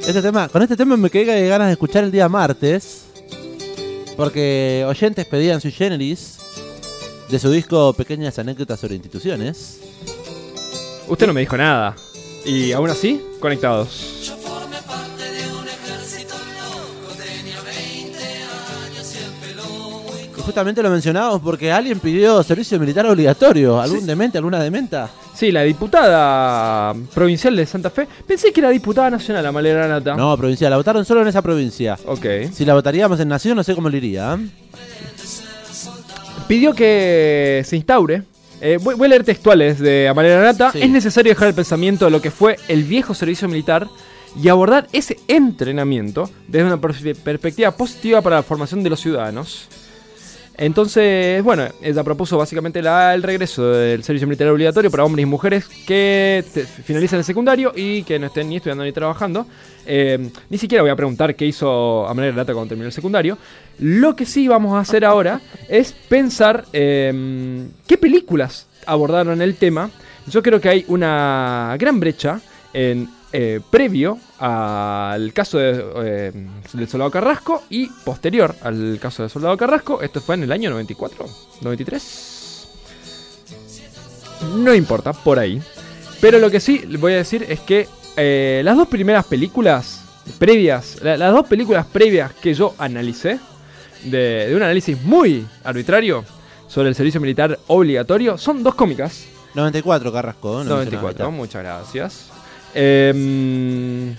Este 0.08 0.22
tema, 0.22 0.48
con 0.48 0.62
este 0.62 0.74
tema 0.74 0.96
me 0.96 1.10
quedé 1.10 1.26
con 1.26 1.48
ganas 1.50 1.66
de 1.66 1.72
escuchar 1.72 2.02
el 2.02 2.10
día 2.10 2.30
martes. 2.30 3.02
Porque 4.16 4.82
oyentes 4.88 5.26
pedían 5.26 5.60
su 5.60 5.70
generis 5.70 6.38
de 7.28 7.38
su 7.38 7.50
disco 7.50 7.92
Pequeñas 7.92 8.38
Anécdotas 8.38 8.80
sobre 8.80 8.94
Instituciones. 8.94 9.80
Usted 11.08 11.26
no 11.26 11.34
me 11.34 11.40
dijo 11.40 11.58
nada. 11.58 11.94
Y 12.46 12.72
aún 12.72 12.88
así, 12.88 13.20
conectados. 13.38 14.32
Y 20.38 20.40
justamente 20.40 20.82
lo 20.82 20.88
mencionábamos 20.88 21.42
porque 21.42 21.70
alguien 21.70 22.00
pidió 22.00 22.42
servicio 22.42 22.80
militar 22.80 23.04
obligatorio. 23.04 23.78
¿Algún 23.78 24.06
demente, 24.06 24.38
alguna 24.38 24.58
dementa? 24.58 25.10
Sí, 25.38 25.52
la 25.52 25.62
diputada 25.62 26.92
provincial 27.14 27.54
de 27.54 27.64
Santa 27.64 27.90
Fe. 27.90 28.08
Pensé 28.26 28.52
que 28.52 28.58
era 28.58 28.70
diputada 28.70 29.08
nacional, 29.10 29.46
Amalera 29.46 29.86
Nata. 29.86 30.16
No, 30.16 30.36
provincial. 30.36 30.68
La 30.68 30.76
votaron 30.78 31.04
solo 31.04 31.22
en 31.22 31.28
esa 31.28 31.42
provincia. 31.42 31.96
Ok. 32.06 32.26
Si 32.52 32.64
la 32.64 32.74
votaríamos 32.74 33.20
en 33.20 33.28
Nación, 33.28 33.54
no 33.56 33.62
sé 33.62 33.76
cómo 33.76 33.88
le 33.88 33.98
iría. 33.98 34.34
¿eh? 34.34 34.48
Pidió 36.48 36.72
que 36.74 37.62
se 37.64 37.76
instaure. 37.76 38.24
eh, 38.60 38.78
voy, 38.82 38.96
voy 38.96 39.06
a 39.06 39.10
leer 39.10 39.22
textuales 39.22 39.78
de 39.78 40.08
Amalera 40.08 40.42
Nata. 40.42 40.72
Sí. 40.72 40.80
Es 40.82 40.90
necesario 40.90 41.30
dejar 41.30 41.46
el 41.46 41.54
pensamiento 41.54 42.06
de 42.06 42.10
lo 42.10 42.20
que 42.20 42.32
fue 42.32 42.56
el 42.66 42.82
viejo 42.82 43.14
servicio 43.14 43.46
militar 43.46 43.86
y 44.42 44.48
abordar 44.48 44.88
ese 44.92 45.18
entrenamiento 45.28 46.28
desde 46.48 46.66
una 46.66 46.80
pers- 46.80 47.14
perspectiva 47.16 47.70
positiva 47.70 48.22
para 48.22 48.36
la 48.36 48.42
formación 48.42 48.82
de 48.82 48.90
los 48.90 48.98
ciudadanos. 49.00 49.68
Entonces, 50.58 51.40
bueno, 51.44 51.68
ella 51.80 52.02
propuso 52.02 52.36
básicamente 52.36 52.80
el 52.80 53.22
regreso 53.22 53.70
del 53.70 54.02
servicio 54.02 54.26
militar 54.26 54.48
obligatorio 54.48 54.90
para 54.90 55.04
hombres 55.04 55.22
y 55.22 55.26
mujeres 55.26 55.68
que 55.86 56.44
finalicen 56.84 57.20
el 57.20 57.24
secundario 57.24 57.72
y 57.76 58.02
que 58.02 58.18
no 58.18 58.26
estén 58.26 58.48
ni 58.48 58.56
estudiando 58.56 58.82
ni 58.82 58.90
trabajando. 58.90 59.46
Eh, 59.86 60.30
ni 60.50 60.58
siquiera 60.58 60.82
voy 60.82 60.90
a 60.90 60.96
preguntar 60.96 61.36
qué 61.36 61.46
hizo 61.46 62.08
Amalera 62.08 62.36
Lata 62.36 62.54
cuando 62.54 62.70
terminó 62.70 62.86
el 62.86 62.92
secundario. 62.92 63.38
Lo 63.78 64.16
que 64.16 64.26
sí 64.26 64.48
vamos 64.48 64.74
a 64.74 64.80
hacer 64.80 65.04
ahora 65.04 65.40
es 65.68 65.92
pensar 65.92 66.64
eh, 66.72 67.68
qué 67.86 67.96
películas 67.96 68.66
abordaron 68.84 69.40
el 69.40 69.54
tema. 69.54 69.90
Yo 70.26 70.42
creo 70.42 70.60
que 70.60 70.68
hay 70.70 70.84
una 70.88 71.76
gran 71.78 72.00
brecha 72.00 72.40
en 72.72 73.08
eh, 73.32 73.60
previo 73.70 74.18
al 74.38 75.32
caso 75.32 75.58
de, 75.58 75.84
eh, 76.04 76.32
del 76.72 76.88
soldado 76.88 77.10
Carrasco 77.10 77.62
y 77.70 77.86
posterior 78.04 78.54
al 78.62 78.98
caso 79.00 79.22
del 79.22 79.30
soldado 79.30 79.56
Carrasco. 79.56 80.00
Esto 80.02 80.20
fue 80.20 80.34
en 80.36 80.44
el 80.44 80.52
año 80.52 80.70
94, 80.70 81.26
93. 81.60 82.68
No 84.56 84.74
importa, 84.74 85.12
por 85.12 85.38
ahí. 85.38 85.60
Pero 86.20 86.38
lo 86.38 86.50
que 86.50 86.60
sí 86.60 86.82
voy 86.98 87.12
a 87.14 87.16
decir 87.16 87.44
es 87.48 87.60
que 87.60 87.88
eh, 88.16 88.62
las 88.64 88.76
dos 88.76 88.88
primeras 88.88 89.24
películas 89.26 90.02
previas, 90.38 90.98
la- 91.02 91.16
las 91.16 91.32
dos 91.32 91.46
películas 91.46 91.86
previas 91.86 92.32
que 92.34 92.54
yo 92.54 92.74
analicé, 92.78 93.38
de, 94.04 94.46
de 94.48 94.54
un 94.56 94.62
análisis 94.62 95.00
muy 95.02 95.44
arbitrario 95.64 96.24
sobre 96.68 96.88
el 96.88 96.94
servicio 96.94 97.20
militar 97.20 97.58
obligatorio, 97.66 98.38
son 98.38 98.62
dos 98.62 98.74
cómicas. 98.74 99.24
94, 99.54 100.12
Carrasco. 100.12 100.58
No 100.58 100.64
94, 100.64 101.02
mencionaba, 101.08 101.30
muchas 101.30 101.62
gracias. 101.64 102.30
Em, 102.80 104.14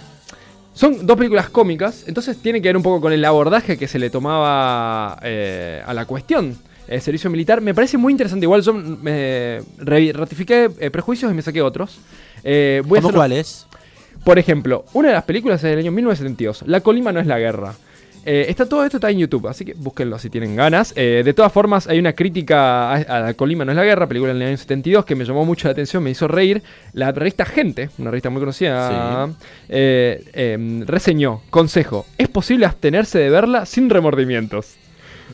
son 0.74 1.06
dos 1.08 1.16
películas 1.16 1.50
cómicas, 1.50 2.04
entonces 2.08 2.38
tiene 2.38 2.62
que 2.62 2.68
ver 2.68 2.76
un 2.76 2.84
poco 2.84 3.00
con 3.00 3.14
el 3.14 3.24
abordaje 3.24 3.78
que 3.78 3.88
se 3.88 3.98
le 4.00 4.10
tomaba 4.10 5.18
eh, 5.24 5.82
a 5.86 5.94
la 5.94 6.06
cuestión. 6.06 6.58
El 6.86 7.00
servicio 7.02 7.30
militar 7.30 7.62
me 7.62 7.74
parece 7.74 7.98
muy 7.98 8.12
interesante. 8.12 8.46
Igual 8.46 8.62
yo 8.62 8.74
me 8.74 9.62
ratifiqué 9.78 10.70
eh, 10.80 10.92
prejuicios 10.92 11.32
y 11.32 11.36
me 11.36 11.42
saqué 11.42 11.62
otros. 11.62 12.00
Eh, 12.44 12.82
voy 12.86 13.00
¿Cómo 13.00 13.14
cuáles? 13.14 13.66
Por 14.26 14.38
ejemplo, 14.38 14.84
una 14.94 15.08
de 15.08 15.14
las 15.14 15.24
películas 15.24 15.64
es 15.64 15.70
del 15.70 15.80
año 15.80 15.94
1972. 15.94 16.64
La 16.68 16.82
colima 16.82 17.14
no 17.14 17.22
es 17.22 17.28
la 17.28 17.40
guerra. 17.40 17.76
Eh, 18.26 18.46
está 18.50 18.68
todo 18.68 18.84
esto 18.84 18.98
está 18.98 19.10
en 19.10 19.20
YouTube, 19.20 19.48
así 19.48 19.64
que 19.66 19.74
búsquenlo 19.74 20.20
si 20.20 20.30
tienen 20.30 20.56
ganas. 20.56 20.94
Eh, 20.96 21.22
de 21.24 21.34
todas 21.34 21.52
formas, 21.52 21.88
hay 21.88 22.00
una 22.00 22.14
crítica 22.14 22.92
a, 22.92 22.96
a 22.96 23.20
La 23.22 23.34
Colima 23.34 23.64
no 23.66 23.72
es 23.72 23.78
la 23.78 23.84
guerra, 23.86 24.08
película 24.08 24.34
del 24.34 24.42
año 24.42 24.58
72, 24.58 25.06
que 25.06 25.16
me 25.16 25.26
llamó 25.26 25.46
mucho 25.46 25.68
la 25.68 25.72
atención, 25.72 26.04
me 26.04 26.10
hizo 26.12 26.28
reír. 26.28 26.62
La 26.94 27.12
revista 27.12 27.46
Gente, 27.46 27.90
una 27.98 28.12
revista 28.12 28.30
muy 28.30 28.40
conocida, 28.42 29.28
Sí. 29.28 29.34
eh, 29.70 30.24
eh, 30.34 30.84
reseñó, 30.86 31.42
consejo, 31.50 32.06
es 32.18 32.28
posible 32.28 32.66
abstenerse 32.66 33.20
de 33.20 33.30
verla 33.30 33.66
sin 33.66 33.90
remordimientos. 33.90 34.76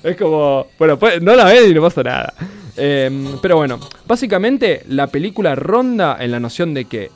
Es 0.04 0.16
como, 0.18 0.68
bueno, 0.78 1.00
pues, 1.00 1.22
no 1.22 1.36
la 1.36 1.46
ven 1.46 1.72
y 1.72 1.74
no 1.74 1.82
pasa 1.82 2.04
nada. 2.04 2.34
Eh, 2.78 3.10
pero 3.42 3.56
bueno, 3.56 3.80
básicamente 4.06 4.84
la 4.90 5.08
película 5.08 5.56
ronda 5.56 6.18
en 6.20 6.32
la 6.32 6.40
noción 6.40 6.74
de 6.74 6.86
que 6.86 7.10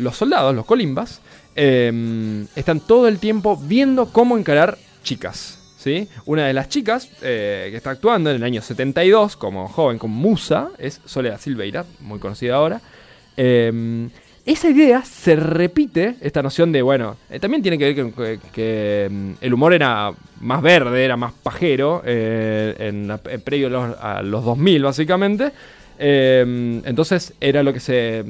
los 0.00 0.16
soldados, 0.16 0.54
los 0.54 0.64
colimbas, 0.64 1.20
eh, 1.62 2.46
están 2.56 2.80
todo 2.80 3.06
el 3.06 3.18
tiempo 3.18 3.56
viendo 3.56 4.06
cómo 4.06 4.38
encarar 4.38 4.78
chicas. 5.02 5.58
¿sí? 5.76 6.08
Una 6.24 6.46
de 6.46 6.54
las 6.54 6.68
chicas 6.68 7.10
eh, 7.20 7.68
que 7.70 7.76
está 7.76 7.90
actuando 7.90 8.30
en 8.30 8.36
el 8.36 8.42
año 8.44 8.62
72 8.62 9.36
como 9.36 9.68
joven, 9.68 9.98
como 9.98 10.14
musa, 10.14 10.70
es 10.78 11.00
Soledad 11.04 11.38
Silveira, 11.38 11.84
muy 12.00 12.18
conocida 12.18 12.54
ahora. 12.54 12.80
Eh, 13.36 14.08
esa 14.46 14.70
idea 14.70 15.04
se 15.04 15.36
repite, 15.36 16.16
esta 16.22 16.42
noción 16.42 16.72
de, 16.72 16.80
bueno, 16.80 17.16
eh, 17.28 17.38
también 17.38 17.62
tiene 17.62 17.76
que 17.76 17.92
ver 17.92 17.94
con 17.94 18.12
que, 18.12 18.40
que, 18.52 19.08
mm, 19.10 19.32
el 19.42 19.54
humor 19.54 19.74
era 19.74 20.12
más 20.40 20.62
verde, 20.62 21.04
era 21.04 21.16
más 21.16 21.32
pajero, 21.32 22.02
eh, 22.06 22.74
en, 22.78 23.10
eh, 23.10 23.38
previo 23.38 23.66
a 23.66 23.70
los, 23.70 23.98
a 24.00 24.22
los 24.22 24.44
2000 24.44 24.82
básicamente. 24.82 25.52
Eh, 26.02 26.80
entonces 26.86 27.34
era 27.42 27.62
lo 27.62 27.74
que 27.74 27.80
se, 27.80 28.24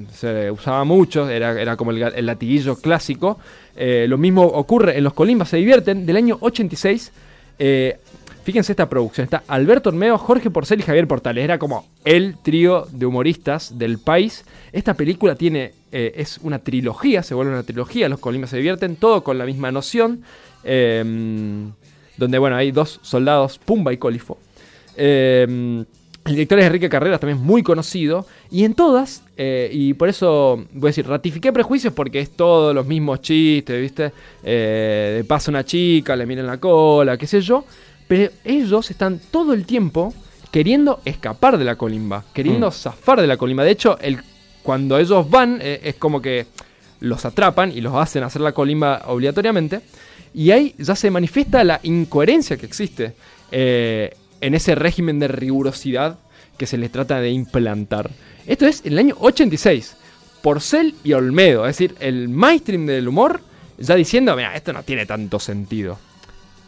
usaba 0.50 0.83
mucho, 0.85 1.28
era, 1.30 1.76
como 1.76 1.92
el, 1.92 2.02
el 2.02 2.26
latiguillo 2.26 2.74
clásico. 2.76 3.38
Eh, 3.76 4.06
lo 4.09 4.18
mismo 4.18 4.42
ocurre 4.42 4.98
en 4.98 5.04
Los 5.04 5.14
Colimbas 5.14 5.48
se 5.48 5.56
divierten, 5.59 6.04
del 6.04 6.16
año 6.16 6.37
86. 6.40 7.12
eh, 7.61 7.98
fíjense 8.42 8.72
esta 8.72 8.88
producción, 8.88 9.24
está 9.24 9.44
Alberto 9.46 9.90
Ormeo, 9.90 10.18
Jorge 10.18 10.50
Porcel 10.50 10.80
y 10.80 10.83
Javier 10.83 11.06
Portales. 11.06 11.44
Era 11.44 11.59
como 11.59 11.87
el 12.04 12.37
trío 12.42 12.88
de 12.90 13.06
humoristas 13.06 13.78
del 13.78 13.98
país. 13.98 14.44
Esta 14.72 14.94
película 14.94 15.37
tiene, 15.37 15.72
eh, 15.92 16.14
es 16.16 16.38
una 16.42 16.59
trilogía, 16.59 17.22
se 17.22 17.35
vuelve 17.35 17.52
una 17.52 17.62
trilogía, 17.62 18.09
Los 18.09 18.18
Colimbas 18.18 18.50
se 18.50 18.56
divierten, 18.56 18.96
todo 18.96 19.22
con 19.22 19.38
la 19.38 19.46
misma 19.46 19.70
noción. 19.70 20.24
eh, 20.64 21.04
donde, 22.16 22.38
bueno, 22.38 22.56
hay 22.56 22.70
dos 22.70 23.00
soldados, 23.02 23.59
Pumba 23.59 23.94
y 23.94 23.96
Colifo. 23.96 24.37
Eh, 24.94 25.85
El 26.26 26.33
director 26.33 26.59
es 26.59 26.66
Enrique 26.66 26.88
Carreras, 26.88 27.18
también 27.18 27.38
muy 27.40 27.62
conocido. 27.62 28.26
Y 28.50 28.64
en 28.64 28.74
todas, 28.74 29.22
eh, 29.37 29.70
y 29.72 29.94
por 29.94 30.09
eso 30.09 30.64
voy 30.72 30.88
a 30.88 30.90
decir, 30.90 31.06
ratifiqué 31.06 31.52
prejuicios 31.52 31.92
porque 31.94 32.20
es 32.20 32.30
todos 32.30 32.74
los 32.74 32.87
mismos 32.87 33.22
chistes, 33.22 33.80
¿viste? 33.80 34.12
Eh, 34.42 35.14
de 35.16 35.24
pasa 35.24 35.50
una 35.50 35.64
chica, 35.64 36.14
le 36.16 36.26
miran 36.26 36.46
la 36.46 36.59
cola, 36.59 37.16
qué 37.16 37.26
sé 37.26 37.40
yo. 37.40 37.64
Pero 38.06 38.30
ellos 38.44 38.90
están 38.90 39.20
todo 39.30 39.54
el 39.54 39.64
tiempo 39.64 40.12
queriendo 40.50 41.00
escapar 41.04 41.56
de 41.56 41.64
la 41.64 41.76
colimba, 41.76 42.24
queriendo 42.35 42.68
Mm. 42.68 42.72
zafar 42.72 43.20
de 43.20 43.26
la 43.26 43.37
colimba. 43.37 43.64
De 43.64 43.70
hecho, 43.70 43.98
el, 44.00 44.18
cuando 44.62 44.98
ellos 44.98 45.30
van, 45.30 45.59
eh, 45.62 45.80
es 45.85 45.94
como 45.94 46.20
que 46.20 46.46
los 47.00 47.24
atrapan 47.24 47.72
y 47.72 47.80
los 47.80 47.94
hacen 47.94 48.24
hacer 48.24 48.42
la 48.42 48.52
colimba 48.52 49.02
obligatoriamente. 49.06 49.80
Y 50.35 50.50
ahí 50.50 50.74
ya 50.78 50.94
se 50.94 51.11
manifiesta 51.11 51.64
la 51.64 51.80
incoherencia 51.83 52.56
que 52.56 52.66
existe 52.66 53.14
eh, 53.52 54.14
en 54.40 54.55
ese 54.55 54.74
régimen 54.74 55.18
de 55.18 55.29
rigurosidad 55.29 56.18
que 56.57 56.66
se 56.66 56.79
les 56.79 56.90
trata 56.92 57.20
de 57.20 57.31
implantar. 57.31 58.11
Esto 58.46 58.66
es 58.66 58.85
en 58.85 58.92
el 58.92 58.98
año 58.98 59.16
86. 59.18 59.96
Porcel 60.42 60.94
y 61.05 61.12
Olmedo, 61.12 61.66
es 61.66 61.76
decir, 61.76 61.94
el 62.00 62.29
mainstream 62.29 62.87
del 62.87 63.09
humor, 63.09 63.40
ya 63.79 63.94
diciendo, 63.94 64.35
mira, 64.37 64.55
esto 64.57 64.72
no 64.72 64.83
tiene 64.83 65.05
tanto 65.07 65.38
sentido. 65.38 65.98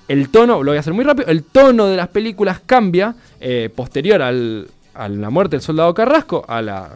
El 0.09 0.29
tono, 0.29 0.63
lo 0.63 0.73
voy 0.73 0.77
a 0.77 0.81
hacer 0.81 0.93
muy 0.93 1.05
rápido, 1.05 1.29
el 1.29 1.43
tono 1.45 1.87
de 1.87 1.97
las 1.97 2.09
películas 2.09 2.61
cambia 2.67 3.15
eh, 3.41 3.71
posterior 3.75 4.21
al- 4.21 4.69
a 4.95 5.09
la 5.09 5.31
muerte 5.31 5.57
del 5.57 5.63
soldado 5.63 5.93
Carrasco, 5.95 6.45
a 6.47 6.61
la, 6.63 6.91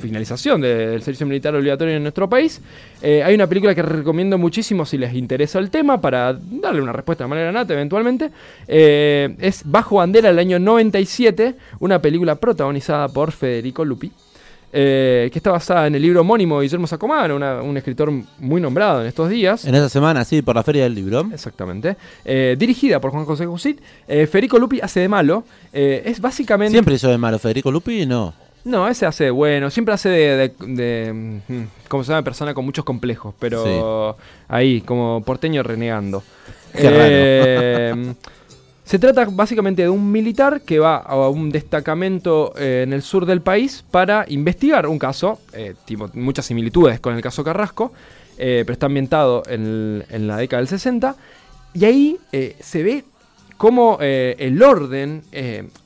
finalización 0.00 0.60
de- 0.60 0.88
del 0.88 1.02
servicio 1.02 1.26
militar 1.26 1.54
obligatorio 1.54 1.94
en 1.94 2.02
nuestro 2.02 2.28
país. 2.28 2.60
Eh, 3.02 3.22
hay 3.22 3.34
una 3.34 3.46
película 3.46 3.74
que 3.74 3.82
recomiendo 3.82 4.38
muchísimo 4.38 4.84
si 4.86 4.98
les 4.98 5.14
interesa 5.14 5.58
el 5.58 5.70
tema 5.70 6.00
para 6.00 6.32
darle 6.32 6.80
una 6.82 6.92
respuesta 6.92 7.24
de 7.24 7.28
manera 7.28 7.52
nata 7.52 7.72
eventualmente. 7.74 8.30
Eh, 8.66 9.34
es 9.38 9.62
Bajo 9.64 9.96
Bandera 9.96 10.28
del 10.30 10.38
año 10.38 10.58
97, 10.58 11.54
una 11.80 12.00
película 12.00 12.34
protagonizada 12.36 13.08
por 13.08 13.32
Federico 13.32 13.84
Lupi. 13.84 14.10
Eh, 14.76 15.30
que 15.32 15.38
está 15.38 15.52
basada 15.52 15.86
en 15.86 15.94
el 15.94 16.02
libro 16.02 16.22
homónimo 16.22 16.58
de 16.58 16.64
Guillermo 16.64 16.88
Sacomano, 16.88 17.36
una- 17.36 17.62
un 17.62 17.76
escritor 17.76 18.10
muy 18.40 18.60
nombrado 18.60 19.02
en 19.02 19.06
estos 19.06 19.28
días. 19.30 19.64
En 19.64 19.74
esa 19.76 19.88
semana, 19.88 20.24
sí, 20.24 20.42
por 20.42 20.56
la 20.56 20.64
Feria 20.64 20.82
del 20.82 20.94
Libro. 20.96 21.28
Exactamente. 21.32 21.96
Eh, 22.24 22.56
dirigida 22.58 23.00
por 23.00 23.12
Juan 23.12 23.24
José 23.24 23.46
Cusit. 23.46 23.80
Eh, 24.08 24.26
Federico 24.26 24.58
Lupi 24.58 24.80
hace 24.80 24.98
de 24.98 25.08
malo. 25.08 25.44
Eh, 25.72 26.02
es 26.06 26.20
básicamente. 26.20 26.72
Siempre 26.72 26.94
hizo 26.94 27.08
de 27.08 27.18
malo 27.18 27.38
Federico 27.38 27.70
Lupi, 27.70 28.04
no. 28.04 28.34
No, 28.64 28.88
ese 28.88 29.04
hace 29.06 29.24
de 29.24 29.30
bueno. 29.30 29.70
Siempre 29.70 29.94
hace 29.94 30.08
de. 30.08 30.36
de, 30.58 30.74
de, 30.74 31.12
mm, 31.12 31.62
¿Cómo 31.86 32.02
se 32.02 32.10
llama? 32.10 32.24
Persona 32.24 32.52
con 32.54 32.64
muchos 32.64 32.84
complejos. 32.84 33.32
Pero 33.38 34.16
ahí, 34.48 34.80
como 34.80 35.22
porteño 35.24 35.62
renegando. 35.62 36.22
Qué 36.72 36.88
Eh, 36.90 38.14
Se 38.84 38.98
trata 38.98 39.24
básicamente 39.30 39.82
de 39.82 39.88
un 39.88 40.12
militar 40.12 40.60
que 40.60 40.78
va 40.78 40.96
a 40.96 41.28
un 41.30 41.50
destacamento 41.50 42.52
eh, 42.58 42.82
en 42.84 42.92
el 42.92 43.00
sur 43.02 43.24
del 43.24 43.40
país 43.40 43.82
para 43.90 44.26
investigar 44.28 44.86
un 44.86 44.98
caso, 44.98 45.40
eh, 45.54 45.74
tipo, 45.86 46.10
muchas 46.12 46.44
similitudes 46.46 47.00
con 47.00 47.14
el 47.16 47.22
caso 47.22 47.42
Carrasco, 47.42 47.92
eh, 48.36 48.62
pero 48.66 48.74
está 48.74 48.86
ambientado 48.86 49.42
en, 49.48 50.04
en 50.10 50.26
la 50.26 50.36
década 50.36 50.60
del 50.60 50.68
60, 50.68 51.16
y 51.72 51.84
ahí 51.86 52.18
eh, 52.32 52.56
se 52.60 52.82
ve 52.82 53.04
cómo 53.56 53.98
el 54.00 54.62
orden, 54.62 55.22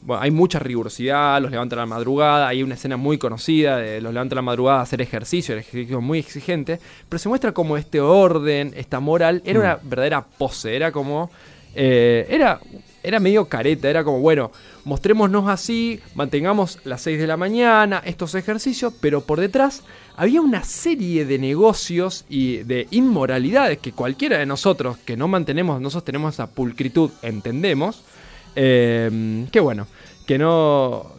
bueno, 0.02 0.22
hay 0.22 0.30
mucha 0.32 0.58
rigurosidad, 0.58 1.40
los 1.40 1.50
levantan 1.50 1.78
a 1.78 1.82
la 1.82 1.86
madrugada, 1.86 2.48
hay 2.48 2.62
una 2.62 2.74
escena 2.74 2.96
muy 2.96 3.18
conocida 3.18 3.76
de 3.76 4.00
los 4.00 4.12
levantan 4.12 4.38
a 4.38 4.40
la 4.40 4.42
madrugada 4.42 4.80
a 4.80 4.82
hacer 4.82 5.00
ejercicio, 5.02 5.52
el 5.54 5.60
ejercicio 5.60 6.00
muy 6.00 6.18
exigente, 6.18 6.80
pero 7.08 7.18
se 7.18 7.28
muestra 7.28 7.52
como 7.52 7.76
este 7.76 8.00
orden, 8.00 8.72
esta 8.74 8.98
moral, 9.00 9.42
era 9.44 9.58
Mm. 9.60 9.62
una 9.62 9.78
verdadera 9.82 10.24
pose, 10.24 10.74
era 10.74 10.90
como... 10.90 11.30
eh, 11.74 12.26
era, 12.30 12.58
era 13.02 13.20
medio 13.20 13.46
careta, 13.46 13.88
era 13.88 14.04
como, 14.04 14.20
bueno, 14.20 14.50
mostrémonos 14.84 15.48
así, 15.48 16.00
mantengamos 16.14 16.78
las 16.84 17.02
6 17.02 17.18
de 17.18 17.26
la 17.26 17.36
mañana, 17.36 18.02
estos 18.04 18.34
ejercicios, 18.34 18.92
pero 19.00 19.22
por 19.22 19.40
detrás 19.40 19.82
había 20.16 20.40
una 20.40 20.64
serie 20.64 21.24
de 21.24 21.38
negocios 21.38 22.24
y 22.28 22.58
de 22.58 22.88
inmoralidades 22.90 23.78
que 23.78 23.92
cualquiera 23.92 24.38
de 24.38 24.46
nosotros 24.46 24.98
que 24.98 25.16
no 25.16 25.28
mantenemos, 25.28 25.80
nosotros 25.80 26.04
tenemos 26.04 26.34
esa 26.34 26.48
pulcritud, 26.48 27.10
entendemos, 27.22 28.02
eh, 28.56 29.46
que 29.52 29.60
bueno, 29.60 29.86
que 30.26 30.38
no, 30.38 31.12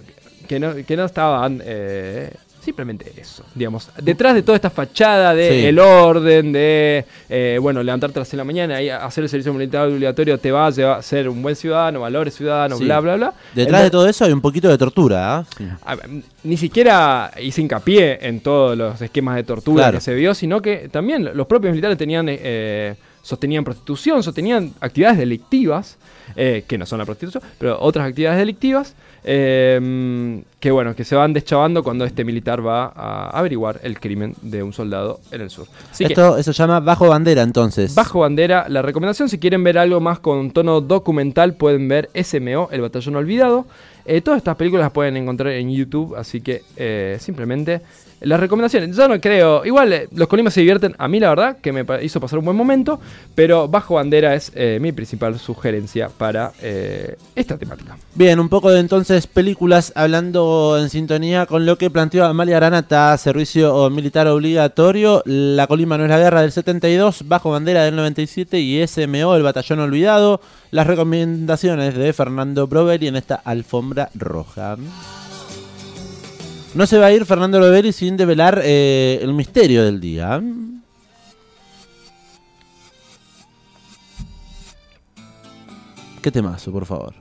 que 0.47 0.59
no, 0.59 0.75
que 0.75 0.97
no 0.97 1.05
estaban... 1.05 1.61
eh, 1.63 2.33
Simplemente 2.61 3.11
eso, 3.17 3.43
digamos. 3.55 3.89
Detrás 4.01 4.35
de 4.35 4.41
toda 4.43 4.55
esta 4.57 4.69
fachada 4.69 5.33
de 5.33 5.49
Sí. 5.61 5.65
el 5.67 5.79
orden, 5.79 6.51
de, 6.51 7.05
eh, 7.29 7.57
bueno, 7.61 7.81
levantarte 7.81 8.19
a 8.19 8.21
las 8.21 8.27
6 8.27 8.31
de 8.33 8.37
la 8.37 8.43
mañana 8.43 8.81
y 8.81 8.89
hacer 8.89 9.23
el 9.23 9.29
servicio 9.29 9.53
militar 9.53 9.87
obligatorio 9.87 10.37
te 10.37 10.51
va 10.51 10.67
a 10.67 10.69
llevar 10.69 10.99
a 10.99 11.01
ser 11.01 11.29
un 11.29 11.41
buen 11.41 11.55
ciudadano, 11.55 12.01
valores 12.01 12.35
ciudadanos, 12.35 12.77
Sí. 12.79 12.83
bla, 12.83 12.99
bla, 12.99 13.15
bla. 13.15 13.33
Detrás 13.55 13.81
El- 13.81 13.85
de 13.87 13.91
todo 13.91 14.07
eso 14.09 14.25
hay 14.25 14.33
un 14.33 14.41
poquito 14.41 14.67
de 14.67 14.77
tortura, 14.77 15.37
¿ah? 15.37 15.45
Sí. 15.57 15.65
a 15.85 15.95
ver, 15.95 16.09
ni 16.43 16.57
siquiera 16.57 17.31
hice 17.41 17.61
hincapié 17.61 18.19
en 18.27 18.41
todos 18.41 18.77
los 18.77 19.01
esquemas 19.01 19.35
de 19.37 19.43
tortura 19.43 19.83
Claro. 19.85 19.97
que 19.97 20.01
se 20.03 20.13
vio, 20.13 20.33
sino 20.33 20.61
que 20.61 20.89
también 20.89 21.29
los 21.33 21.47
propios 21.47 21.71
militares 21.71 21.97
tenían 21.97 22.27
eh, 22.29 22.95
sostenían 23.21 23.63
prostitución, 23.63 24.23
sostenían 24.23 24.73
actividades 24.79 25.17
delictivas, 25.19 25.97
eh, 26.35 26.63
que 26.67 26.77
no 26.77 26.85
son 26.85 26.99
la 26.99 27.05
prostitución, 27.05 27.43
pero 27.57 27.79
otras 27.79 28.07
actividades 28.07 28.39
delictivas, 28.39 28.95
eh, 29.23 30.41
que 30.59 30.71
bueno, 30.71 30.95
que 30.95 31.03
se 31.03 31.15
van 31.15 31.33
deschavando 31.33 31.83
cuando 31.83 32.05
este 32.05 32.23
militar 32.23 32.65
va 32.65 32.91
a 32.95 33.29
averiguar 33.29 33.79
el 33.83 33.99
crimen 33.99 34.35
de 34.41 34.63
un 34.63 34.73
soldado 34.73 35.19
en 35.31 35.41
el 35.41 35.49
sur. 35.49 35.67
Así 35.91 36.05
que- 36.05 36.13
Esto 36.13 36.37
eso 36.37 36.53
se 36.53 36.57
llama 36.57 36.79
bajo 36.79 37.07
bandera, 37.07 37.41
entonces. 37.43 37.95
Bajo 37.95 38.19
bandera, 38.19 38.65
la 38.69 38.81
recomendación, 38.81 39.29
si 39.29 39.39
quieren 39.39 39.63
ver 39.63 39.77
algo 39.77 39.99
más 39.99 40.19
con 40.19 40.51
tono 40.51 40.81
documental, 40.81 41.53
pueden 41.53 41.87
ver 41.87 42.09
SMO, 42.13 42.69
El 42.71 42.81
Batallón 42.81 43.15
Olvidado. 43.15 43.65
Eh, 44.05 44.21
todas 44.21 44.37
estas 44.39 44.55
películas 44.55 44.85
las 44.85 44.91
pueden 44.91 45.17
encontrar 45.17 45.53
en 45.53 45.71
YouTube, 45.71 46.15
así 46.15 46.41
que 46.41 46.63
eh, 46.77 47.17
simplemente 47.19 47.81
las 48.21 48.39
recomendaciones. 48.39 48.95
Yo 48.95 49.07
no 49.07 49.19
creo, 49.19 49.65
igual 49.65 49.93
eh, 49.93 50.07
los 50.13 50.27
colimas 50.27 50.53
se 50.53 50.61
divierten, 50.61 50.95
a 50.97 51.07
mí 51.07 51.19
la 51.19 51.29
verdad, 51.29 51.57
que 51.61 51.71
me 51.71 51.85
hizo 52.03 52.19
pasar 52.19 52.39
un 52.39 52.45
buen 52.45 52.57
momento, 52.57 52.99
pero 53.35 53.67
Bajo 53.67 53.95
bandera 53.95 54.35
es 54.35 54.51
eh, 54.55 54.79
mi 54.81 54.91
principal 54.91 55.39
sugerencia 55.39 56.09
para 56.09 56.51
eh, 56.61 57.15
esta 57.35 57.57
temática. 57.57 57.97
Bien, 58.15 58.39
un 58.39 58.49
poco 58.49 58.71
de 58.71 58.79
entonces 58.79 59.27
películas 59.27 59.93
hablando 59.95 60.77
en 60.79 60.89
sintonía 60.89 61.45
con 61.45 61.65
lo 61.65 61.77
que 61.77 61.89
planteó 61.89 62.25
Amalia 62.25 62.57
Granata, 62.57 63.17
servicio 63.17 63.89
militar 63.89 64.27
obligatorio, 64.27 65.23
La 65.25 65.67
Colima 65.67 65.97
no 65.97 66.03
es 66.05 66.09
la 66.09 66.19
guerra 66.19 66.41
del 66.41 66.51
72, 66.51 67.27
Bajo 67.27 67.51
Bandera 67.51 67.83
del 67.83 67.95
97 67.95 68.59
y 68.59 68.85
SMO, 68.85 69.35
el 69.35 69.43
batallón 69.43 69.79
olvidado, 69.79 70.41
las 70.71 70.87
recomendaciones 70.87 71.95
de 71.95 72.13
Fernando 72.13 72.67
Brovelli 72.67 73.07
en 73.07 73.15
esta 73.15 73.35
alfombra 73.35 74.09
roja. 74.13 74.77
No 76.75 76.85
se 76.85 76.97
va 76.97 77.07
a 77.07 77.11
ir 77.11 77.25
Fernando 77.25 77.57
Brovelli 77.57 77.91
sin 77.91 78.15
develar 78.15 78.61
eh, 78.63 79.19
el 79.21 79.33
misterio 79.33 79.83
del 79.83 79.99
día. 79.99 80.41
¿Qué 86.21 86.31
temazo, 86.31 86.71
por 86.71 86.85
favor? 86.85 87.13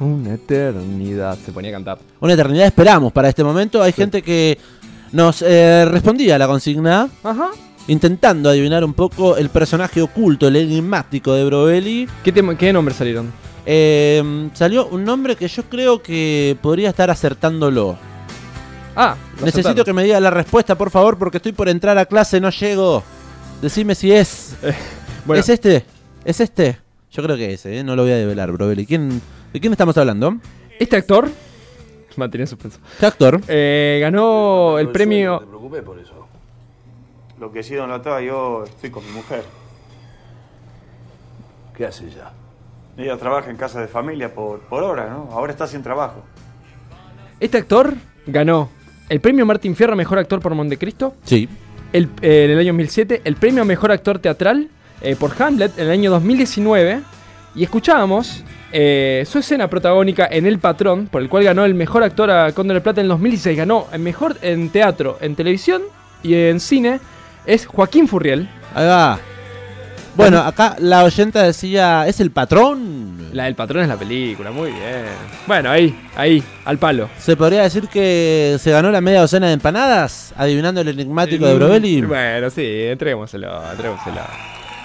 Una 0.00 0.34
eternidad, 0.34 1.38
se 1.38 1.52
ponía 1.52 1.70
a 1.70 1.74
cantar. 1.74 1.98
Una 2.20 2.32
eternidad 2.32 2.66
esperamos 2.66 3.12
para 3.12 3.28
este 3.28 3.44
momento. 3.44 3.82
Hay 3.82 3.92
gente 3.92 4.22
que 4.22 4.58
nos 5.12 5.42
eh, 5.42 5.84
respondía 5.84 6.36
a 6.36 6.38
la 6.38 6.46
consigna. 6.46 7.08
Ajá. 7.22 7.50
Intentando 7.86 8.48
adivinar 8.48 8.84
un 8.84 8.94
poco 8.94 9.36
el 9.36 9.48
personaje 9.48 10.00
oculto, 10.00 10.48
el 10.48 10.56
enigmático 10.56 11.34
de 11.34 11.44
Brovelli. 11.44 12.08
¿Qué, 12.24 12.32
qué 12.58 12.72
nombres 12.72 12.96
salieron? 12.96 13.30
Eh, 13.66 14.50
salió 14.54 14.86
un 14.88 15.04
nombre 15.04 15.36
que 15.36 15.48
yo 15.48 15.64
creo 15.64 16.02
que 16.02 16.56
podría 16.62 16.90
estar 16.90 17.10
acertándolo. 17.10 17.96
Ah, 18.96 19.16
Necesito 19.34 19.60
acertaron. 19.68 19.84
que 19.84 19.92
me 19.92 20.02
diga 20.04 20.18
la 20.20 20.30
respuesta, 20.30 20.76
por 20.76 20.90
favor, 20.90 21.16
porque 21.18 21.36
estoy 21.36 21.52
por 21.52 21.68
entrar 21.68 21.96
a 21.98 22.06
clase, 22.06 22.40
no 22.40 22.50
llego. 22.50 23.02
Decime 23.62 23.94
si 23.94 24.12
es. 24.12 24.56
bueno. 25.24 25.40
¿Es 25.40 25.48
este? 25.48 25.84
¿Es 26.24 26.40
este? 26.40 26.78
Yo 27.12 27.22
creo 27.22 27.36
que 27.36 27.54
ese, 27.54 27.78
¿eh? 27.78 27.84
no 27.84 27.96
lo 27.96 28.02
voy 28.02 28.12
a 28.12 28.16
develar, 28.16 28.50
Brovelli. 28.52 28.86
¿Quién, 28.86 29.20
¿De 29.52 29.60
quién 29.60 29.72
estamos 29.72 29.96
hablando? 29.98 30.36
Este 30.78 30.96
actor, 30.96 31.28
mantenía 32.16 32.46
suspenso. 32.46 32.78
¿Qué 32.98 33.06
actor? 33.06 33.40
Eh, 33.48 33.98
ganó 34.00 34.78
el 34.78 34.88
premio. 34.90 35.32
No 35.32 35.40
te 35.40 35.46
preocupes 35.46 35.82
por 35.82 35.98
eso. 35.98 36.12
Lo 37.38 37.50
que 37.52 37.62
sí, 37.62 37.74
don 37.74 37.88
Latá, 37.90 38.20
yo 38.20 38.64
estoy 38.64 38.90
con 38.90 39.04
mi 39.06 39.12
mujer. 39.12 39.44
¿Qué 41.76 41.86
hace 41.86 42.06
ella? 42.06 42.32
Ella 42.96 43.16
trabaja 43.16 43.50
en 43.50 43.56
casa 43.56 43.80
de 43.80 43.88
familia 43.88 44.34
por, 44.34 44.60
por 44.60 44.82
hora, 44.82 45.08
¿no? 45.08 45.28
Ahora 45.32 45.52
está 45.52 45.66
sin 45.66 45.82
trabajo. 45.82 46.22
Este 47.38 47.58
actor 47.58 47.94
ganó 48.26 48.68
el 49.08 49.20
premio 49.20 49.44
Martín 49.44 49.74
Fierro 49.74 49.94
a 49.94 49.96
Mejor 49.96 50.18
Actor 50.18 50.40
por 50.40 50.54
Montecristo. 50.54 51.14
Sí. 51.24 51.48
El, 51.92 52.04
eh, 52.22 52.44
en 52.44 52.50
el 52.52 52.58
año 52.58 52.68
2007. 52.68 53.22
El 53.24 53.36
premio 53.36 53.62
a 53.62 53.64
Mejor 53.64 53.90
Actor 53.90 54.18
Teatral 54.18 54.68
eh, 55.02 55.16
por 55.16 55.32
Hamlet 55.42 55.76
en 55.78 55.86
el 55.86 55.90
año 55.90 56.10
2019. 56.10 57.00
Y 57.56 57.64
escuchábamos 57.64 58.44
eh, 58.72 59.24
su 59.26 59.38
escena 59.38 59.68
protagónica 59.68 60.28
en 60.30 60.46
El 60.46 60.60
Patrón, 60.60 61.08
por 61.08 61.22
el 61.22 61.28
cual 61.28 61.42
ganó 61.42 61.64
el 61.64 61.74
Mejor 61.74 62.04
Actor 62.04 62.30
a 62.30 62.52
Cóndor 62.52 62.76
de 62.76 62.80
Plata 62.82 63.00
en 63.00 63.06
el 63.06 63.08
2016. 63.08 63.56
Ganó 63.56 63.88
el 63.92 64.00
Mejor 64.00 64.36
en 64.42 64.70
Teatro, 64.70 65.18
en 65.20 65.34
Televisión 65.34 65.82
y 66.22 66.34
en 66.34 66.60
Cine. 66.60 67.00
Es 67.46 67.66
Joaquín 67.66 68.06
Furriel. 68.06 68.48
Ahí 68.74 68.86
va. 68.86 69.18
Bueno, 70.16 70.38
acá 70.38 70.76
la 70.78 71.04
oyenta 71.04 71.42
decía, 71.42 72.06
¿es 72.06 72.20
el 72.20 72.30
patrón? 72.30 73.28
La 73.32 73.44
del 73.44 73.54
patrón 73.54 73.82
es 73.84 73.88
la 73.88 73.96
película, 73.96 74.50
muy 74.50 74.70
bien. 74.70 75.06
Bueno, 75.46 75.70
ahí, 75.70 75.96
ahí, 76.16 76.42
al 76.64 76.78
palo. 76.78 77.08
¿Se 77.18 77.36
podría 77.36 77.62
decir 77.62 77.88
que 77.88 78.56
se 78.58 78.70
ganó 78.72 78.90
la 78.90 79.00
media 79.00 79.20
docena 79.20 79.46
de 79.46 79.52
empanadas? 79.54 80.34
Adivinando 80.36 80.80
el 80.80 80.88
enigmático 80.88 81.46
de 81.46 81.54
Brovelli. 81.54 82.02
Bueno, 82.02 82.50
sí, 82.50 82.64
entrémoselo, 82.64 83.70
entrémoselo. 83.70 84.20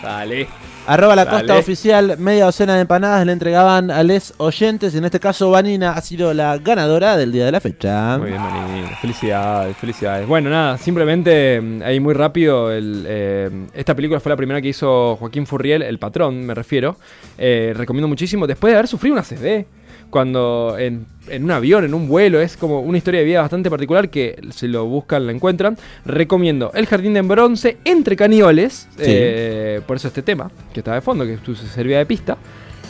Dale. 0.03 0.47
Arroba 0.87 1.15
la 1.15 1.25
Dale. 1.25 1.39
costa 1.39 1.57
oficial, 1.57 2.15
media 2.19 2.45
docena 2.45 2.75
de 2.75 2.81
empanadas 2.81 3.25
le 3.25 3.31
entregaban 3.31 3.89
a 3.89 4.03
les 4.03 4.35
oyentes. 4.37 4.93
En 4.93 5.03
este 5.03 5.19
caso, 5.19 5.49
Vanina 5.49 5.93
ha 5.93 6.01
sido 6.01 6.31
la 6.31 6.59
ganadora 6.59 7.17
del 7.17 7.31
día 7.31 7.45
de 7.45 7.51
la 7.51 7.59
fecha. 7.59 8.19
Muy 8.19 8.29
bien, 8.29 8.41
Manini. 8.41 8.87
Felicidades, 9.01 9.75
felicidades. 9.77 10.27
Bueno, 10.27 10.51
nada, 10.51 10.77
simplemente 10.77 11.59
mm, 11.59 11.81
ahí 11.81 11.99
muy 11.99 12.13
rápido. 12.13 12.71
El, 12.71 13.03
eh, 13.07 13.49
esta 13.73 13.95
película 13.95 14.19
fue 14.19 14.29
la 14.29 14.37
primera 14.37 14.61
que 14.61 14.67
hizo 14.67 15.15
Joaquín 15.15 15.47
Furriel, 15.47 15.81
el 15.81 15.97
patrón, 15.97 16.45
me 16.45 16.53
refiero. 16.53 16.97
Eh, 17.39 17.73
recomiendo 17.75 18.07
muchísimo. 18.07 18.45
Después 18.45 18.71
de 18.71 18.77
haber 18.77 18.87
sufrido 18.87 19.13
una 19.13 19.23
CD, 19.23 19.65
cuando 20.09 20.75
en, 20.77 21.05
en 21.27 21.43
un 21.43 21.51
avión, 21.51 21.83
en 21.83 21.93
un 21.93 22.07
vuelo, 22.07 22.39
es 22.39 22.57
como 22.57 22.81
una 22.81 22.97
historia 22.97 23.19
de 23.21 23.25
vida 23.25 23.41
bastante 23.41 23.69
particular 23.69 24.09
que 24.09 24.39
si 24.51 24.67
lo 24.67 24.85
buscan 24.85 25.25
la 25.25 25.31
encuentran. 25.31 25.77
Recomiendo 26.05 26.71
El 26.73 26.85
Jardín 26.85 27.13
de 27.13 27.21
Bronce 27.21 27.77
entre 27.85 28.15
caníbales. 28.15 28.87
Sí. 28.97 29.03
eh, 29.05 29.81
por 29.85 29.97
eso 29.97 30.07
este 30.07 30.21
tema, 30.21 30.51
que 30.73 30.79
está 30.79 30.93
de 30.93 31.01
fondo, 31.01 31.25
que 31.25 31.37
se 31.37 31.67
servía 31.67 31.97
de 31.97 32.05
pista. 32.05 32.37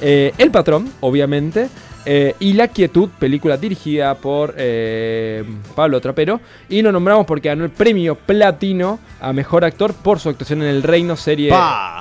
Eh, 0.01 0.33
el 0.37 0.51
patrón, 0.51 0.89
obviamente. 1.01 1.67
eh, 2.07 2.35
y 2.39 2.53
La 2.53 2.67
Quietud, 2.67 3.09
película 3.17 3.57
dirigida 3.57 4.13
por 4.13 4.53
eh, 4.57 5.43
Pablo 5.73 5.99
Trapero. 5.99 6.39
Y 6.69 6.83
lo 6.83 6.91
nombramos 6.91 7.25
porque 7.25 7.49
ganó 7.49 7.63
el 7.65 7.71
premio 7.71 8.13
platino 8.15 8.99
a 9.19 9.33
mejor 9.33 9.65
actor 9.65 9.91
por 9.93 10.19
su 10.19 10.29
actuación 10.29 10.61
en 10.61 10.67
El 10.67 10.83
Reino, 10.83 11.15
serie 11.15 11.51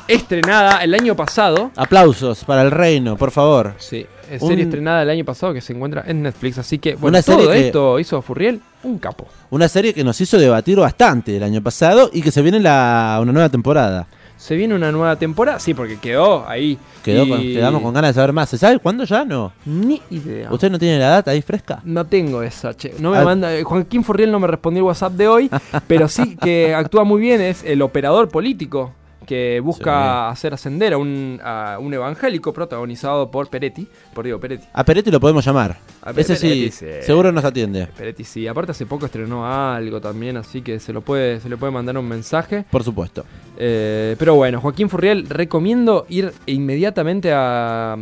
estrenada 0.09 0.83
el 0.85 0.95
año 0.95 1.17
pasado. 1.17 1.71
Aplausos 1.77 2.45
para 2.45 2.63
el 2.63 2.71
reino, 2.71 3.17
por 3.17 3.31
favor. 3.31 3.75
Sí, 3.79 4.05
es 4.31 4.43
Un- 4.43 4.49
serie 4.49 4.65
estrenada 4.65 5.03
el 5.03 5.11
año 5.11 5.25
pasado 5.25 5.55
que 5.55 5.61
se 5.63 5.73
encuentra 5.73 6.05
en 6.07 6.23
Netflix. 6.23 6.59
Así 6.59 6.79
que, 6.79 6.95
bueno, 6.97 7.17
Una 7.17 7.23
serie 7.23 7.43
todo 7.45 7.53
que- 7.53 7.67
esto 7.67 7.99
hizo 7.99 8.21
Furriel 8.23 8.61
un 8.83 8.99
capo. 8.99 9.27
Una 9.51 9.69
serie 9.69 9.95
que 9.95 10.05
nos 10.05 10.21
hizo 10.21 10.37
debatir 10.39 10.79
bastante 10.79 11.35
el 11.37 11.43
año 11.43 11.63
pasado 11.63 12.11
y 12.13 12.21
que 12.21 12.31
se 12.31 12.43
viene 12.43 12.61
la, 12.61 13.19
una 13.23 13.33
nueva 13.33 13.49
temporada. 13.49 14.07
Se 14.37 14.57
viene 14.57 14.75
una 14.75 14.91
nueva 14.93 15.17
temporada, 15.17 15.59
sí, 15.59 15.73
porque 15.75 15.99
quedó 15.99 16.47
ahí. 16.49 16.77
Quedó 17.03 17.25
Y- 17.25 17.29
con- 17.29 17.41
quedamos 17.41 17.83
con 17.83 17.95
ganas 17.95 18.11
de 18.11 18.15
saber 18.15 18.33
más. 18.33 18.49
¿Se 18.51 18.59
sabe 18.59 18.79
cuándo 18.79 19.05
ya? 19.05 19.25
No. 19.25 19.53
Ni 19.65 20.03
idea. 20.11 20.53
¿Usted 20.53 20.71
no 20.71 20.79
tiene 20.79 20.99
la 20.99 21.09
data 21.09 21.31
ahí 21.31 21.41
fresca? 21.41 21.81
No 21.85 22.05
tengo 22.05 22.43
esa, 22.43 22.75
che. 22.77 22.95
No 22.99 23.11
me 23.13 23.19
Ah. 23.19 23.25
manda. 23.25 23.55
eh, 23.55 23.63
Joaquín 23.63 24.05
Furriel 24.05 24.31
no 24.33 24.41
me 24.41 24.47
respondió 24.47 24.81
el 24.81 24.87
WhatsApp 24.87 25.13
de 25.15 25.29
hoy, 25.29 25.51
pero 25.87 26.09
sí 26.09 26.37
que 26.37 26.75
actúa 26.75 27.05
muy 27.05 27.21
bien. 27.21 27.41
Es 27.41 27.63
el 27.65 27.81
operador 27.83 28.29
político 28.29 28.93
que 29.27 29.61
busca 29.61 30.29
hacer 30.29 30.55
ascender 30.55 30.93
a 30.93 30.99
un, 30.99 31.41
a 31.43 31.79
un 31.81 31.93
evangélico 31.95 32.53
protagonizado 32.53 33.31
por 33.31 33.49
Peretti. 33.49 33.87
Por 34.13 34.25
Diego 34.25 34.39
Peretti. 34.41 34.67
A 34.73 34.85
Peretti 34.85 35.11
lo 35.11 35.21
podemos 35.21 35.45
llamar. 35.45 35.77
A 36.03 36.11
Ese 36.11 36.35
Peretti, 36.37 36.71
sí. 36.71 36.87
seguro 37.03 37.33
nos 37.33 37.45
atiende. 37.45 37.87
Peretti 37.97 38.25
sí. 38.25 38.47
Aparte 38.47 38.73
hace 38.73 38.87
poco 38.87 39.07
estrenó 39.07 39.47
algo 39.47 40.01
también, 40.01 40.37
así 40.37 40.63
que 40.63 40.79
se 40.81 40.93
lo 40.93 41.01
puede, 41.01 41.41
se 41.41 41.49
le 41.49 41.57
puede 41.57 41.73
mandar 41.73 41.97
un 41.99 42.09
mensaje. 42.09 42.65
Por 42.71 42.85
supuesto. 42.85 43.25
Eh, 43.57 44.17
pero 44.19 44.35
bueno, 44.35 44.61
Joaquín 44.61 44.89
Furriel, 44.89 45.29
recomiendo 45.29 46.07
ir 46.09 46.33
inmediatamente 46.47 47.33
a, 47.33 47.97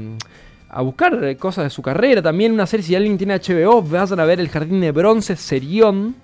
a 0.68 0.82
buscar 0.82 1.36
cosas 1.36 1.64
de 1.64 1.70
su 1.70 1.82
carrera. 1.82 2.22
También 2.22 2.52
una 2.52 2.66
serie, 2.66 2.84
si 2.86 2.94
alguien 2.94 3.18
tiene 3.18 3.38
HBO, 3.38 3.82
vayan 3.82 4.20
a 4.20 4.24
ver 4.24 4.40
El 4.40 4.48
Jardín 4.48 4.80
de 4.80 4.90
Bronce, 4.92 5.36
Serión. 5.36 6.16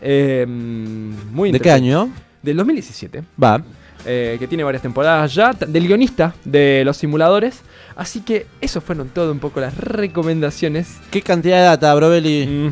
Eh, 0.00 0.44
muy 0.46 1.50
¿De 1.52 1.60
qué 1.60 1.70
año? 1.70 2.10
Del 2.42 2.56
2017. 2.58 3.22
Va. 3.42 3.62
Eh, 4.04 4.36
que 4.38 4.46
tiene 4.46 4.64
varias 4.64 4.82
temporadas 4.82 5.34
ya. 5.34 5.52
Del 5.52 5.86
guionista 5.86 6.34
de 6.44 6.82
los 6.84 6.96
simuladores. 6.96 7.62
Así 7.96 8.20
que 8.20 8.46
eso 8.60 8.80
fueron 8.80 9.08
todo 9.08 9.30
un 9.30 9.38
poco 9.38 9.60
las 9.60 9.76
recomendaciones. 9.76 10.96
¿Qué 11.10 11.22
cantidad 11.22 11.58
de 11.58 11.64
data, 11.64 11.94
Brovelli? 11.94 12.70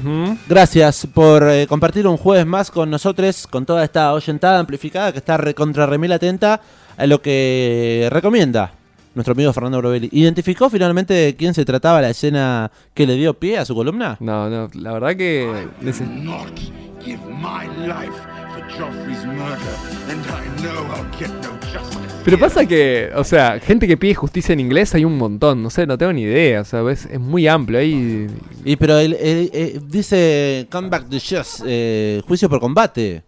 Gracias 0.49 1.07
por 1.07 1.49
eh, 1.49 1.67
compartir 1.69 2.07
un 2.09 2.17
jueves 2.17 2.47
más 2.47 2.71
con 2.71 2.91
nosotros, 2.91 3.47
con 3.47 3.65
toda 3.65 3.85
esta 3.85 4.13
oyentada 4.13 4.59
amplificada 4.59 5.13
que 5.13 5.19
está 5.19 5.37
recontra 5.37 5.87
remil 5.87 6.13
atenta 6.13 6.61
a 6.97 7.07
lo 7.07 7.23
que 7.23 8.09
recomienda 8.11 8.73
nuestro 9.15 9.33
amigo 9.33 9.53
Fernando 9.53 9.79
Brovelli. 9.79 10.09
¿Identificó 10.13 10.71
finalmente 10.71 11.15
de 11.15 11.37
quién 11.37 11.55
se 11.55 11.65
trataba 11.65 12.01
la 12.01 12.11
escena 12.11 12.71
que 12.95 13.07
le 13.07 13.15
dio 13.15 13.35
pie 13.35 13.59
a 13.59 13.65
su 13.65 13.75
columna? 13.75 14.17
No, 14.21 14.49
no, 14.49 14.69
la 14.75 14.93
verdad 14.93 15.17
que... 15.17 15.49
Not 18.79 18.91
give 19.07 19.27
my 19.27 19.37
life 19.37 19.59
for 19.59 19.73
Joffrey's 19.73 20.07
murder, 20.07 20.11
and 20.11 20.25
I 20.27 20.63
know 20.63 20.87
I'll 20.95 21.19
get 21.19 21.29
no 21.43 21.59
justice. 21.73 21.99
Pero 22.25 22.39
pasa 22.39 22.65
que, 22.67 23.11
o 23.17 23.25
sea, 23.25 23.59
gente 23.61 23.87
que 23.89 23.97
pide 23.97 24.15
justicia 24.15 24.53
en 24.53 24.61
inglés 24.61 24.95
hay 24.95 25.05
un 25.05 25.19
montón, 25.19 25.63
no 25.63 25.71
sé, 25.71 25.87
no 25.87 25.99
tengo 25.99 26.13
ni 26.13 26.23
idea, 26.23 26.61
o 26.61 26.65
sea, 26.65 26.89
es, 26.91 27.07
es 27.07 27.19
muy 27.21 27.49
amplio 27.49 27.79
ahí. 27.81 28.29
Y 28.65 28.77
pero 28.77 28.99
él, 28.99 29.15
él- 29.21 29.51
él 29.53 29.83
dice 29.89 30.67
Comeback 30.71 31.09
to 31.09 31.17
Just, 31.19 31.63
eh, 31.67 32.23
juicio 32.27 32.49
por 32.49 32.61
combate. 32.61 33.23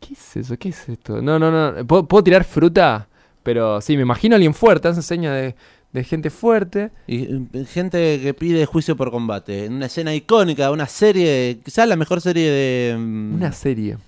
¿Qué 0.00 0.14
es 0.14 0.36
eso? 0.36 0.56
¿Qué 0.58 0.70
es 0.70 0.88
esto? 0.88 1.20
No, 1.20 1.38
no, 1.38 1.50
no, 1.50 1.86
¿puedo, 1.86 2.06
puedo 2.06 2.24
tirar 2.24 2.44
fruta? 2.44 3.08
Pero 3.42 3.80
sí, 3.80 3.96
me 3.96 4.02
imagino 4.02 4.34
a 4.34 4.36
alguien 4.36 4.54
fuerte, 4.54 4.88
hace 4.88 5.02
seña 5.02 5.32
de, 5.34 5.54
de 5.92 6.04
gente 6.04 6.30
fuerte. 6.30 6.90
Y 7.06 7.24
eh, 7.24 7.64
gente 7.66 8.20
que 8.22 8.32
pide 8.32 8.64
juicio 8.64 8.96
por 8.96 9.10
combate. 9.10 9.66
En 9.66 9.74
una 9.74 9.86
escena 9.86 10.14
icónica, 10.14 10.70
una 10.70 10.86
serie, 10.86 11.58
quizás 11.64 11.86
la 11.88 11.96
mejor 11.96 12.20
serie 12.20 12.50
de... 12.50 12.96
mm, 12.98 13.34
Una 13.34 13.52
serie. 13.52 13.98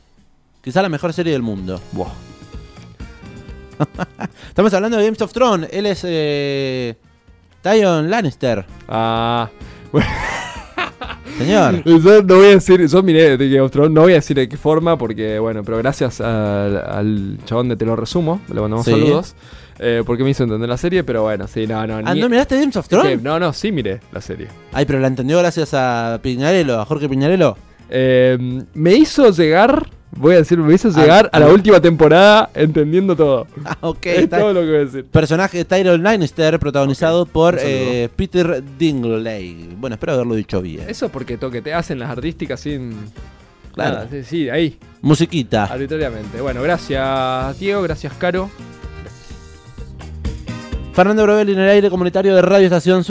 Quizás 0.63 0.83
la 0.83 0.89
mejor 0.89 1.13
serie 1.13 1.33
del 1.33 1.43
mundo. 1.43 1.81
Buah. 1.93 2.11
Estamos 4.49 4.73
hablando 4.75 4.99
de 4.99 5.05
Games 5.05 5.23
of 5.23 5.33
Thrones. 5.33 5.69
Él 5.73 5.87
es 5.87 6.03
eh, 6.05 6.97
Tyrion 7.63 8.11
Lannister. 8.11 8.67
Ah. 8.89 9.49
Señor. 11.39 11.83
Yo 12.05 12.23
no 12.23 12.37
voy 12.37 12.47
a 12.47 12.51
decir, 12.51 12.87
yo 12.87 13.03
miré 13.03 13.39
de 13.39 13.49
Game 13.49 13.61
of 13.63 13.71
Thrones, 13.71 13.93
no 13.93 14.03
voy 14.03 14.13
a 14.13 14.17
decir 14.17 14.37
de 14.37 14.49
qué 14.49 14.59
forma, 14.59 14.99
porque 14.99 15.39
bueno, 15.39 15.63
pero 15.65 15.79
gracias 15.79 16.21
al, 16.21 16.77
al 16.77 17.39
chabón 17.47 17.69
de 17.71 17.77
Te 17.77 17.87
lo 17.87 17.97
resumo, 17.97 18.41
le 18.53 18.61
mandamos 18.61 18.85
Sí. 18.85 18.91
saludos, 18.91 19.35
eh, 19.79 20.03
porque 20.05 20.23
me 20.25 20.31
hizo 20.31 20.43
entender 20.43 20.69
la 20.69 20.77
serie, 20.77 21.03
pero 21.03 21.23
bueno, 21.23 21.47
sí, 21.49 21.67
no, 21.67 21.87
no. 21.87 22.01
Ah, 22.05 22.15
ni- 22.15 22.21
¿no 22.21 22.29
miraste 22.29 22.59
Games 22.61 22.77
of 22.77 22.85
es 22.85 22.89
que- 22.91 22.97
Thrones? 22.97 23.23
no, 23.23 23.41
no, 23.41 23.53
sí 23.55 23.73
miré 23.73 24.01
la 24.13 24.21
serie. 24.21 24.49
Ay, 24.73 24.85
pero 24.85 24.99
la 24.99 25.07
entendió 25.07 25.39
gracias 25.39 25.71
a 25.73 26.19
Piñarelo, 26.23 26.79
a 26.79 26.85
Jorge 26.85 27.09
Piñarelo. 27.09 27.57
Eh, 27.89 28.37
me 28.75 28.93
hizo 28.95 29.31
llegar, 29.31 29.89
voy 30.13 30.35
a 30.35 30.39
decir, 30.39 30.59
me 30.59 30.75
hizo 30.75 30.89
Ah, 30.89 31.01
llegar 31.01 31.31
a 31.33 31.39
la 31.41 31.47
ah. 31.47 31.53
última 31.53 31.81
temporada 31.81 32.51
entendiendo 32.55 33.15
todo. 33.17 33.47
Ah, 33.65 33.77
ok. 33.81 34.07
Es 34.07 34.19
está- 34.25 34.39
todo 34.39 34.53
lo 34.53 34.61
que 34.61 34.67
voy 34.67 34.77
a 34.77 34.85
decir. 34.85 35.05
Personaje 35.07 35.59
de 35.59 35.65
Tyrion 35.65 36.03
Lannister, 36.03 36.59
protagonizado 36.59 37.27
por 37.27 37.57
eh, 37.61 38.09
Peter 38.17 38.63
Dinklage. 38.79 39.69
Bueno, 39.77 39.95
espero 39.95 40.13
haberlo 40.15 40.35
dicho 40.35 40.61
bien. 40.61 40.89
Eso 40.89 41.07
es 41.07 41.13
porque 41.13 41.37
toque, 41.39 41.63
hacen 41.73 41.99
las 41.99 42.11
artísticas 42.11 42.61
sin... 42.61 42.95
Claro. 43.73 43.95
Nada, 43.99 44.09
sí, 44.11 44.25
sí, 44.25 44.49
ahí, 44.51 44.77
Musiquita. 45.01 45.65
arbitrariamente. 45.65 46.41
Bueno, 46.41 46.61
gracias 46.61 47.57
Diego, 47.61 47.83
gracias 47.83 48.13
Caro. 48.15 48.51
Fernando 50.93 51.23
Brovelli 51.23 51.53
en 51.53 51.61
el 51.61 51.69
aire 51.69 51.89
comunitario 51.89 52.35
de 52.35 52.43
Radio 52.43 52.67
Estación 52.67 53.05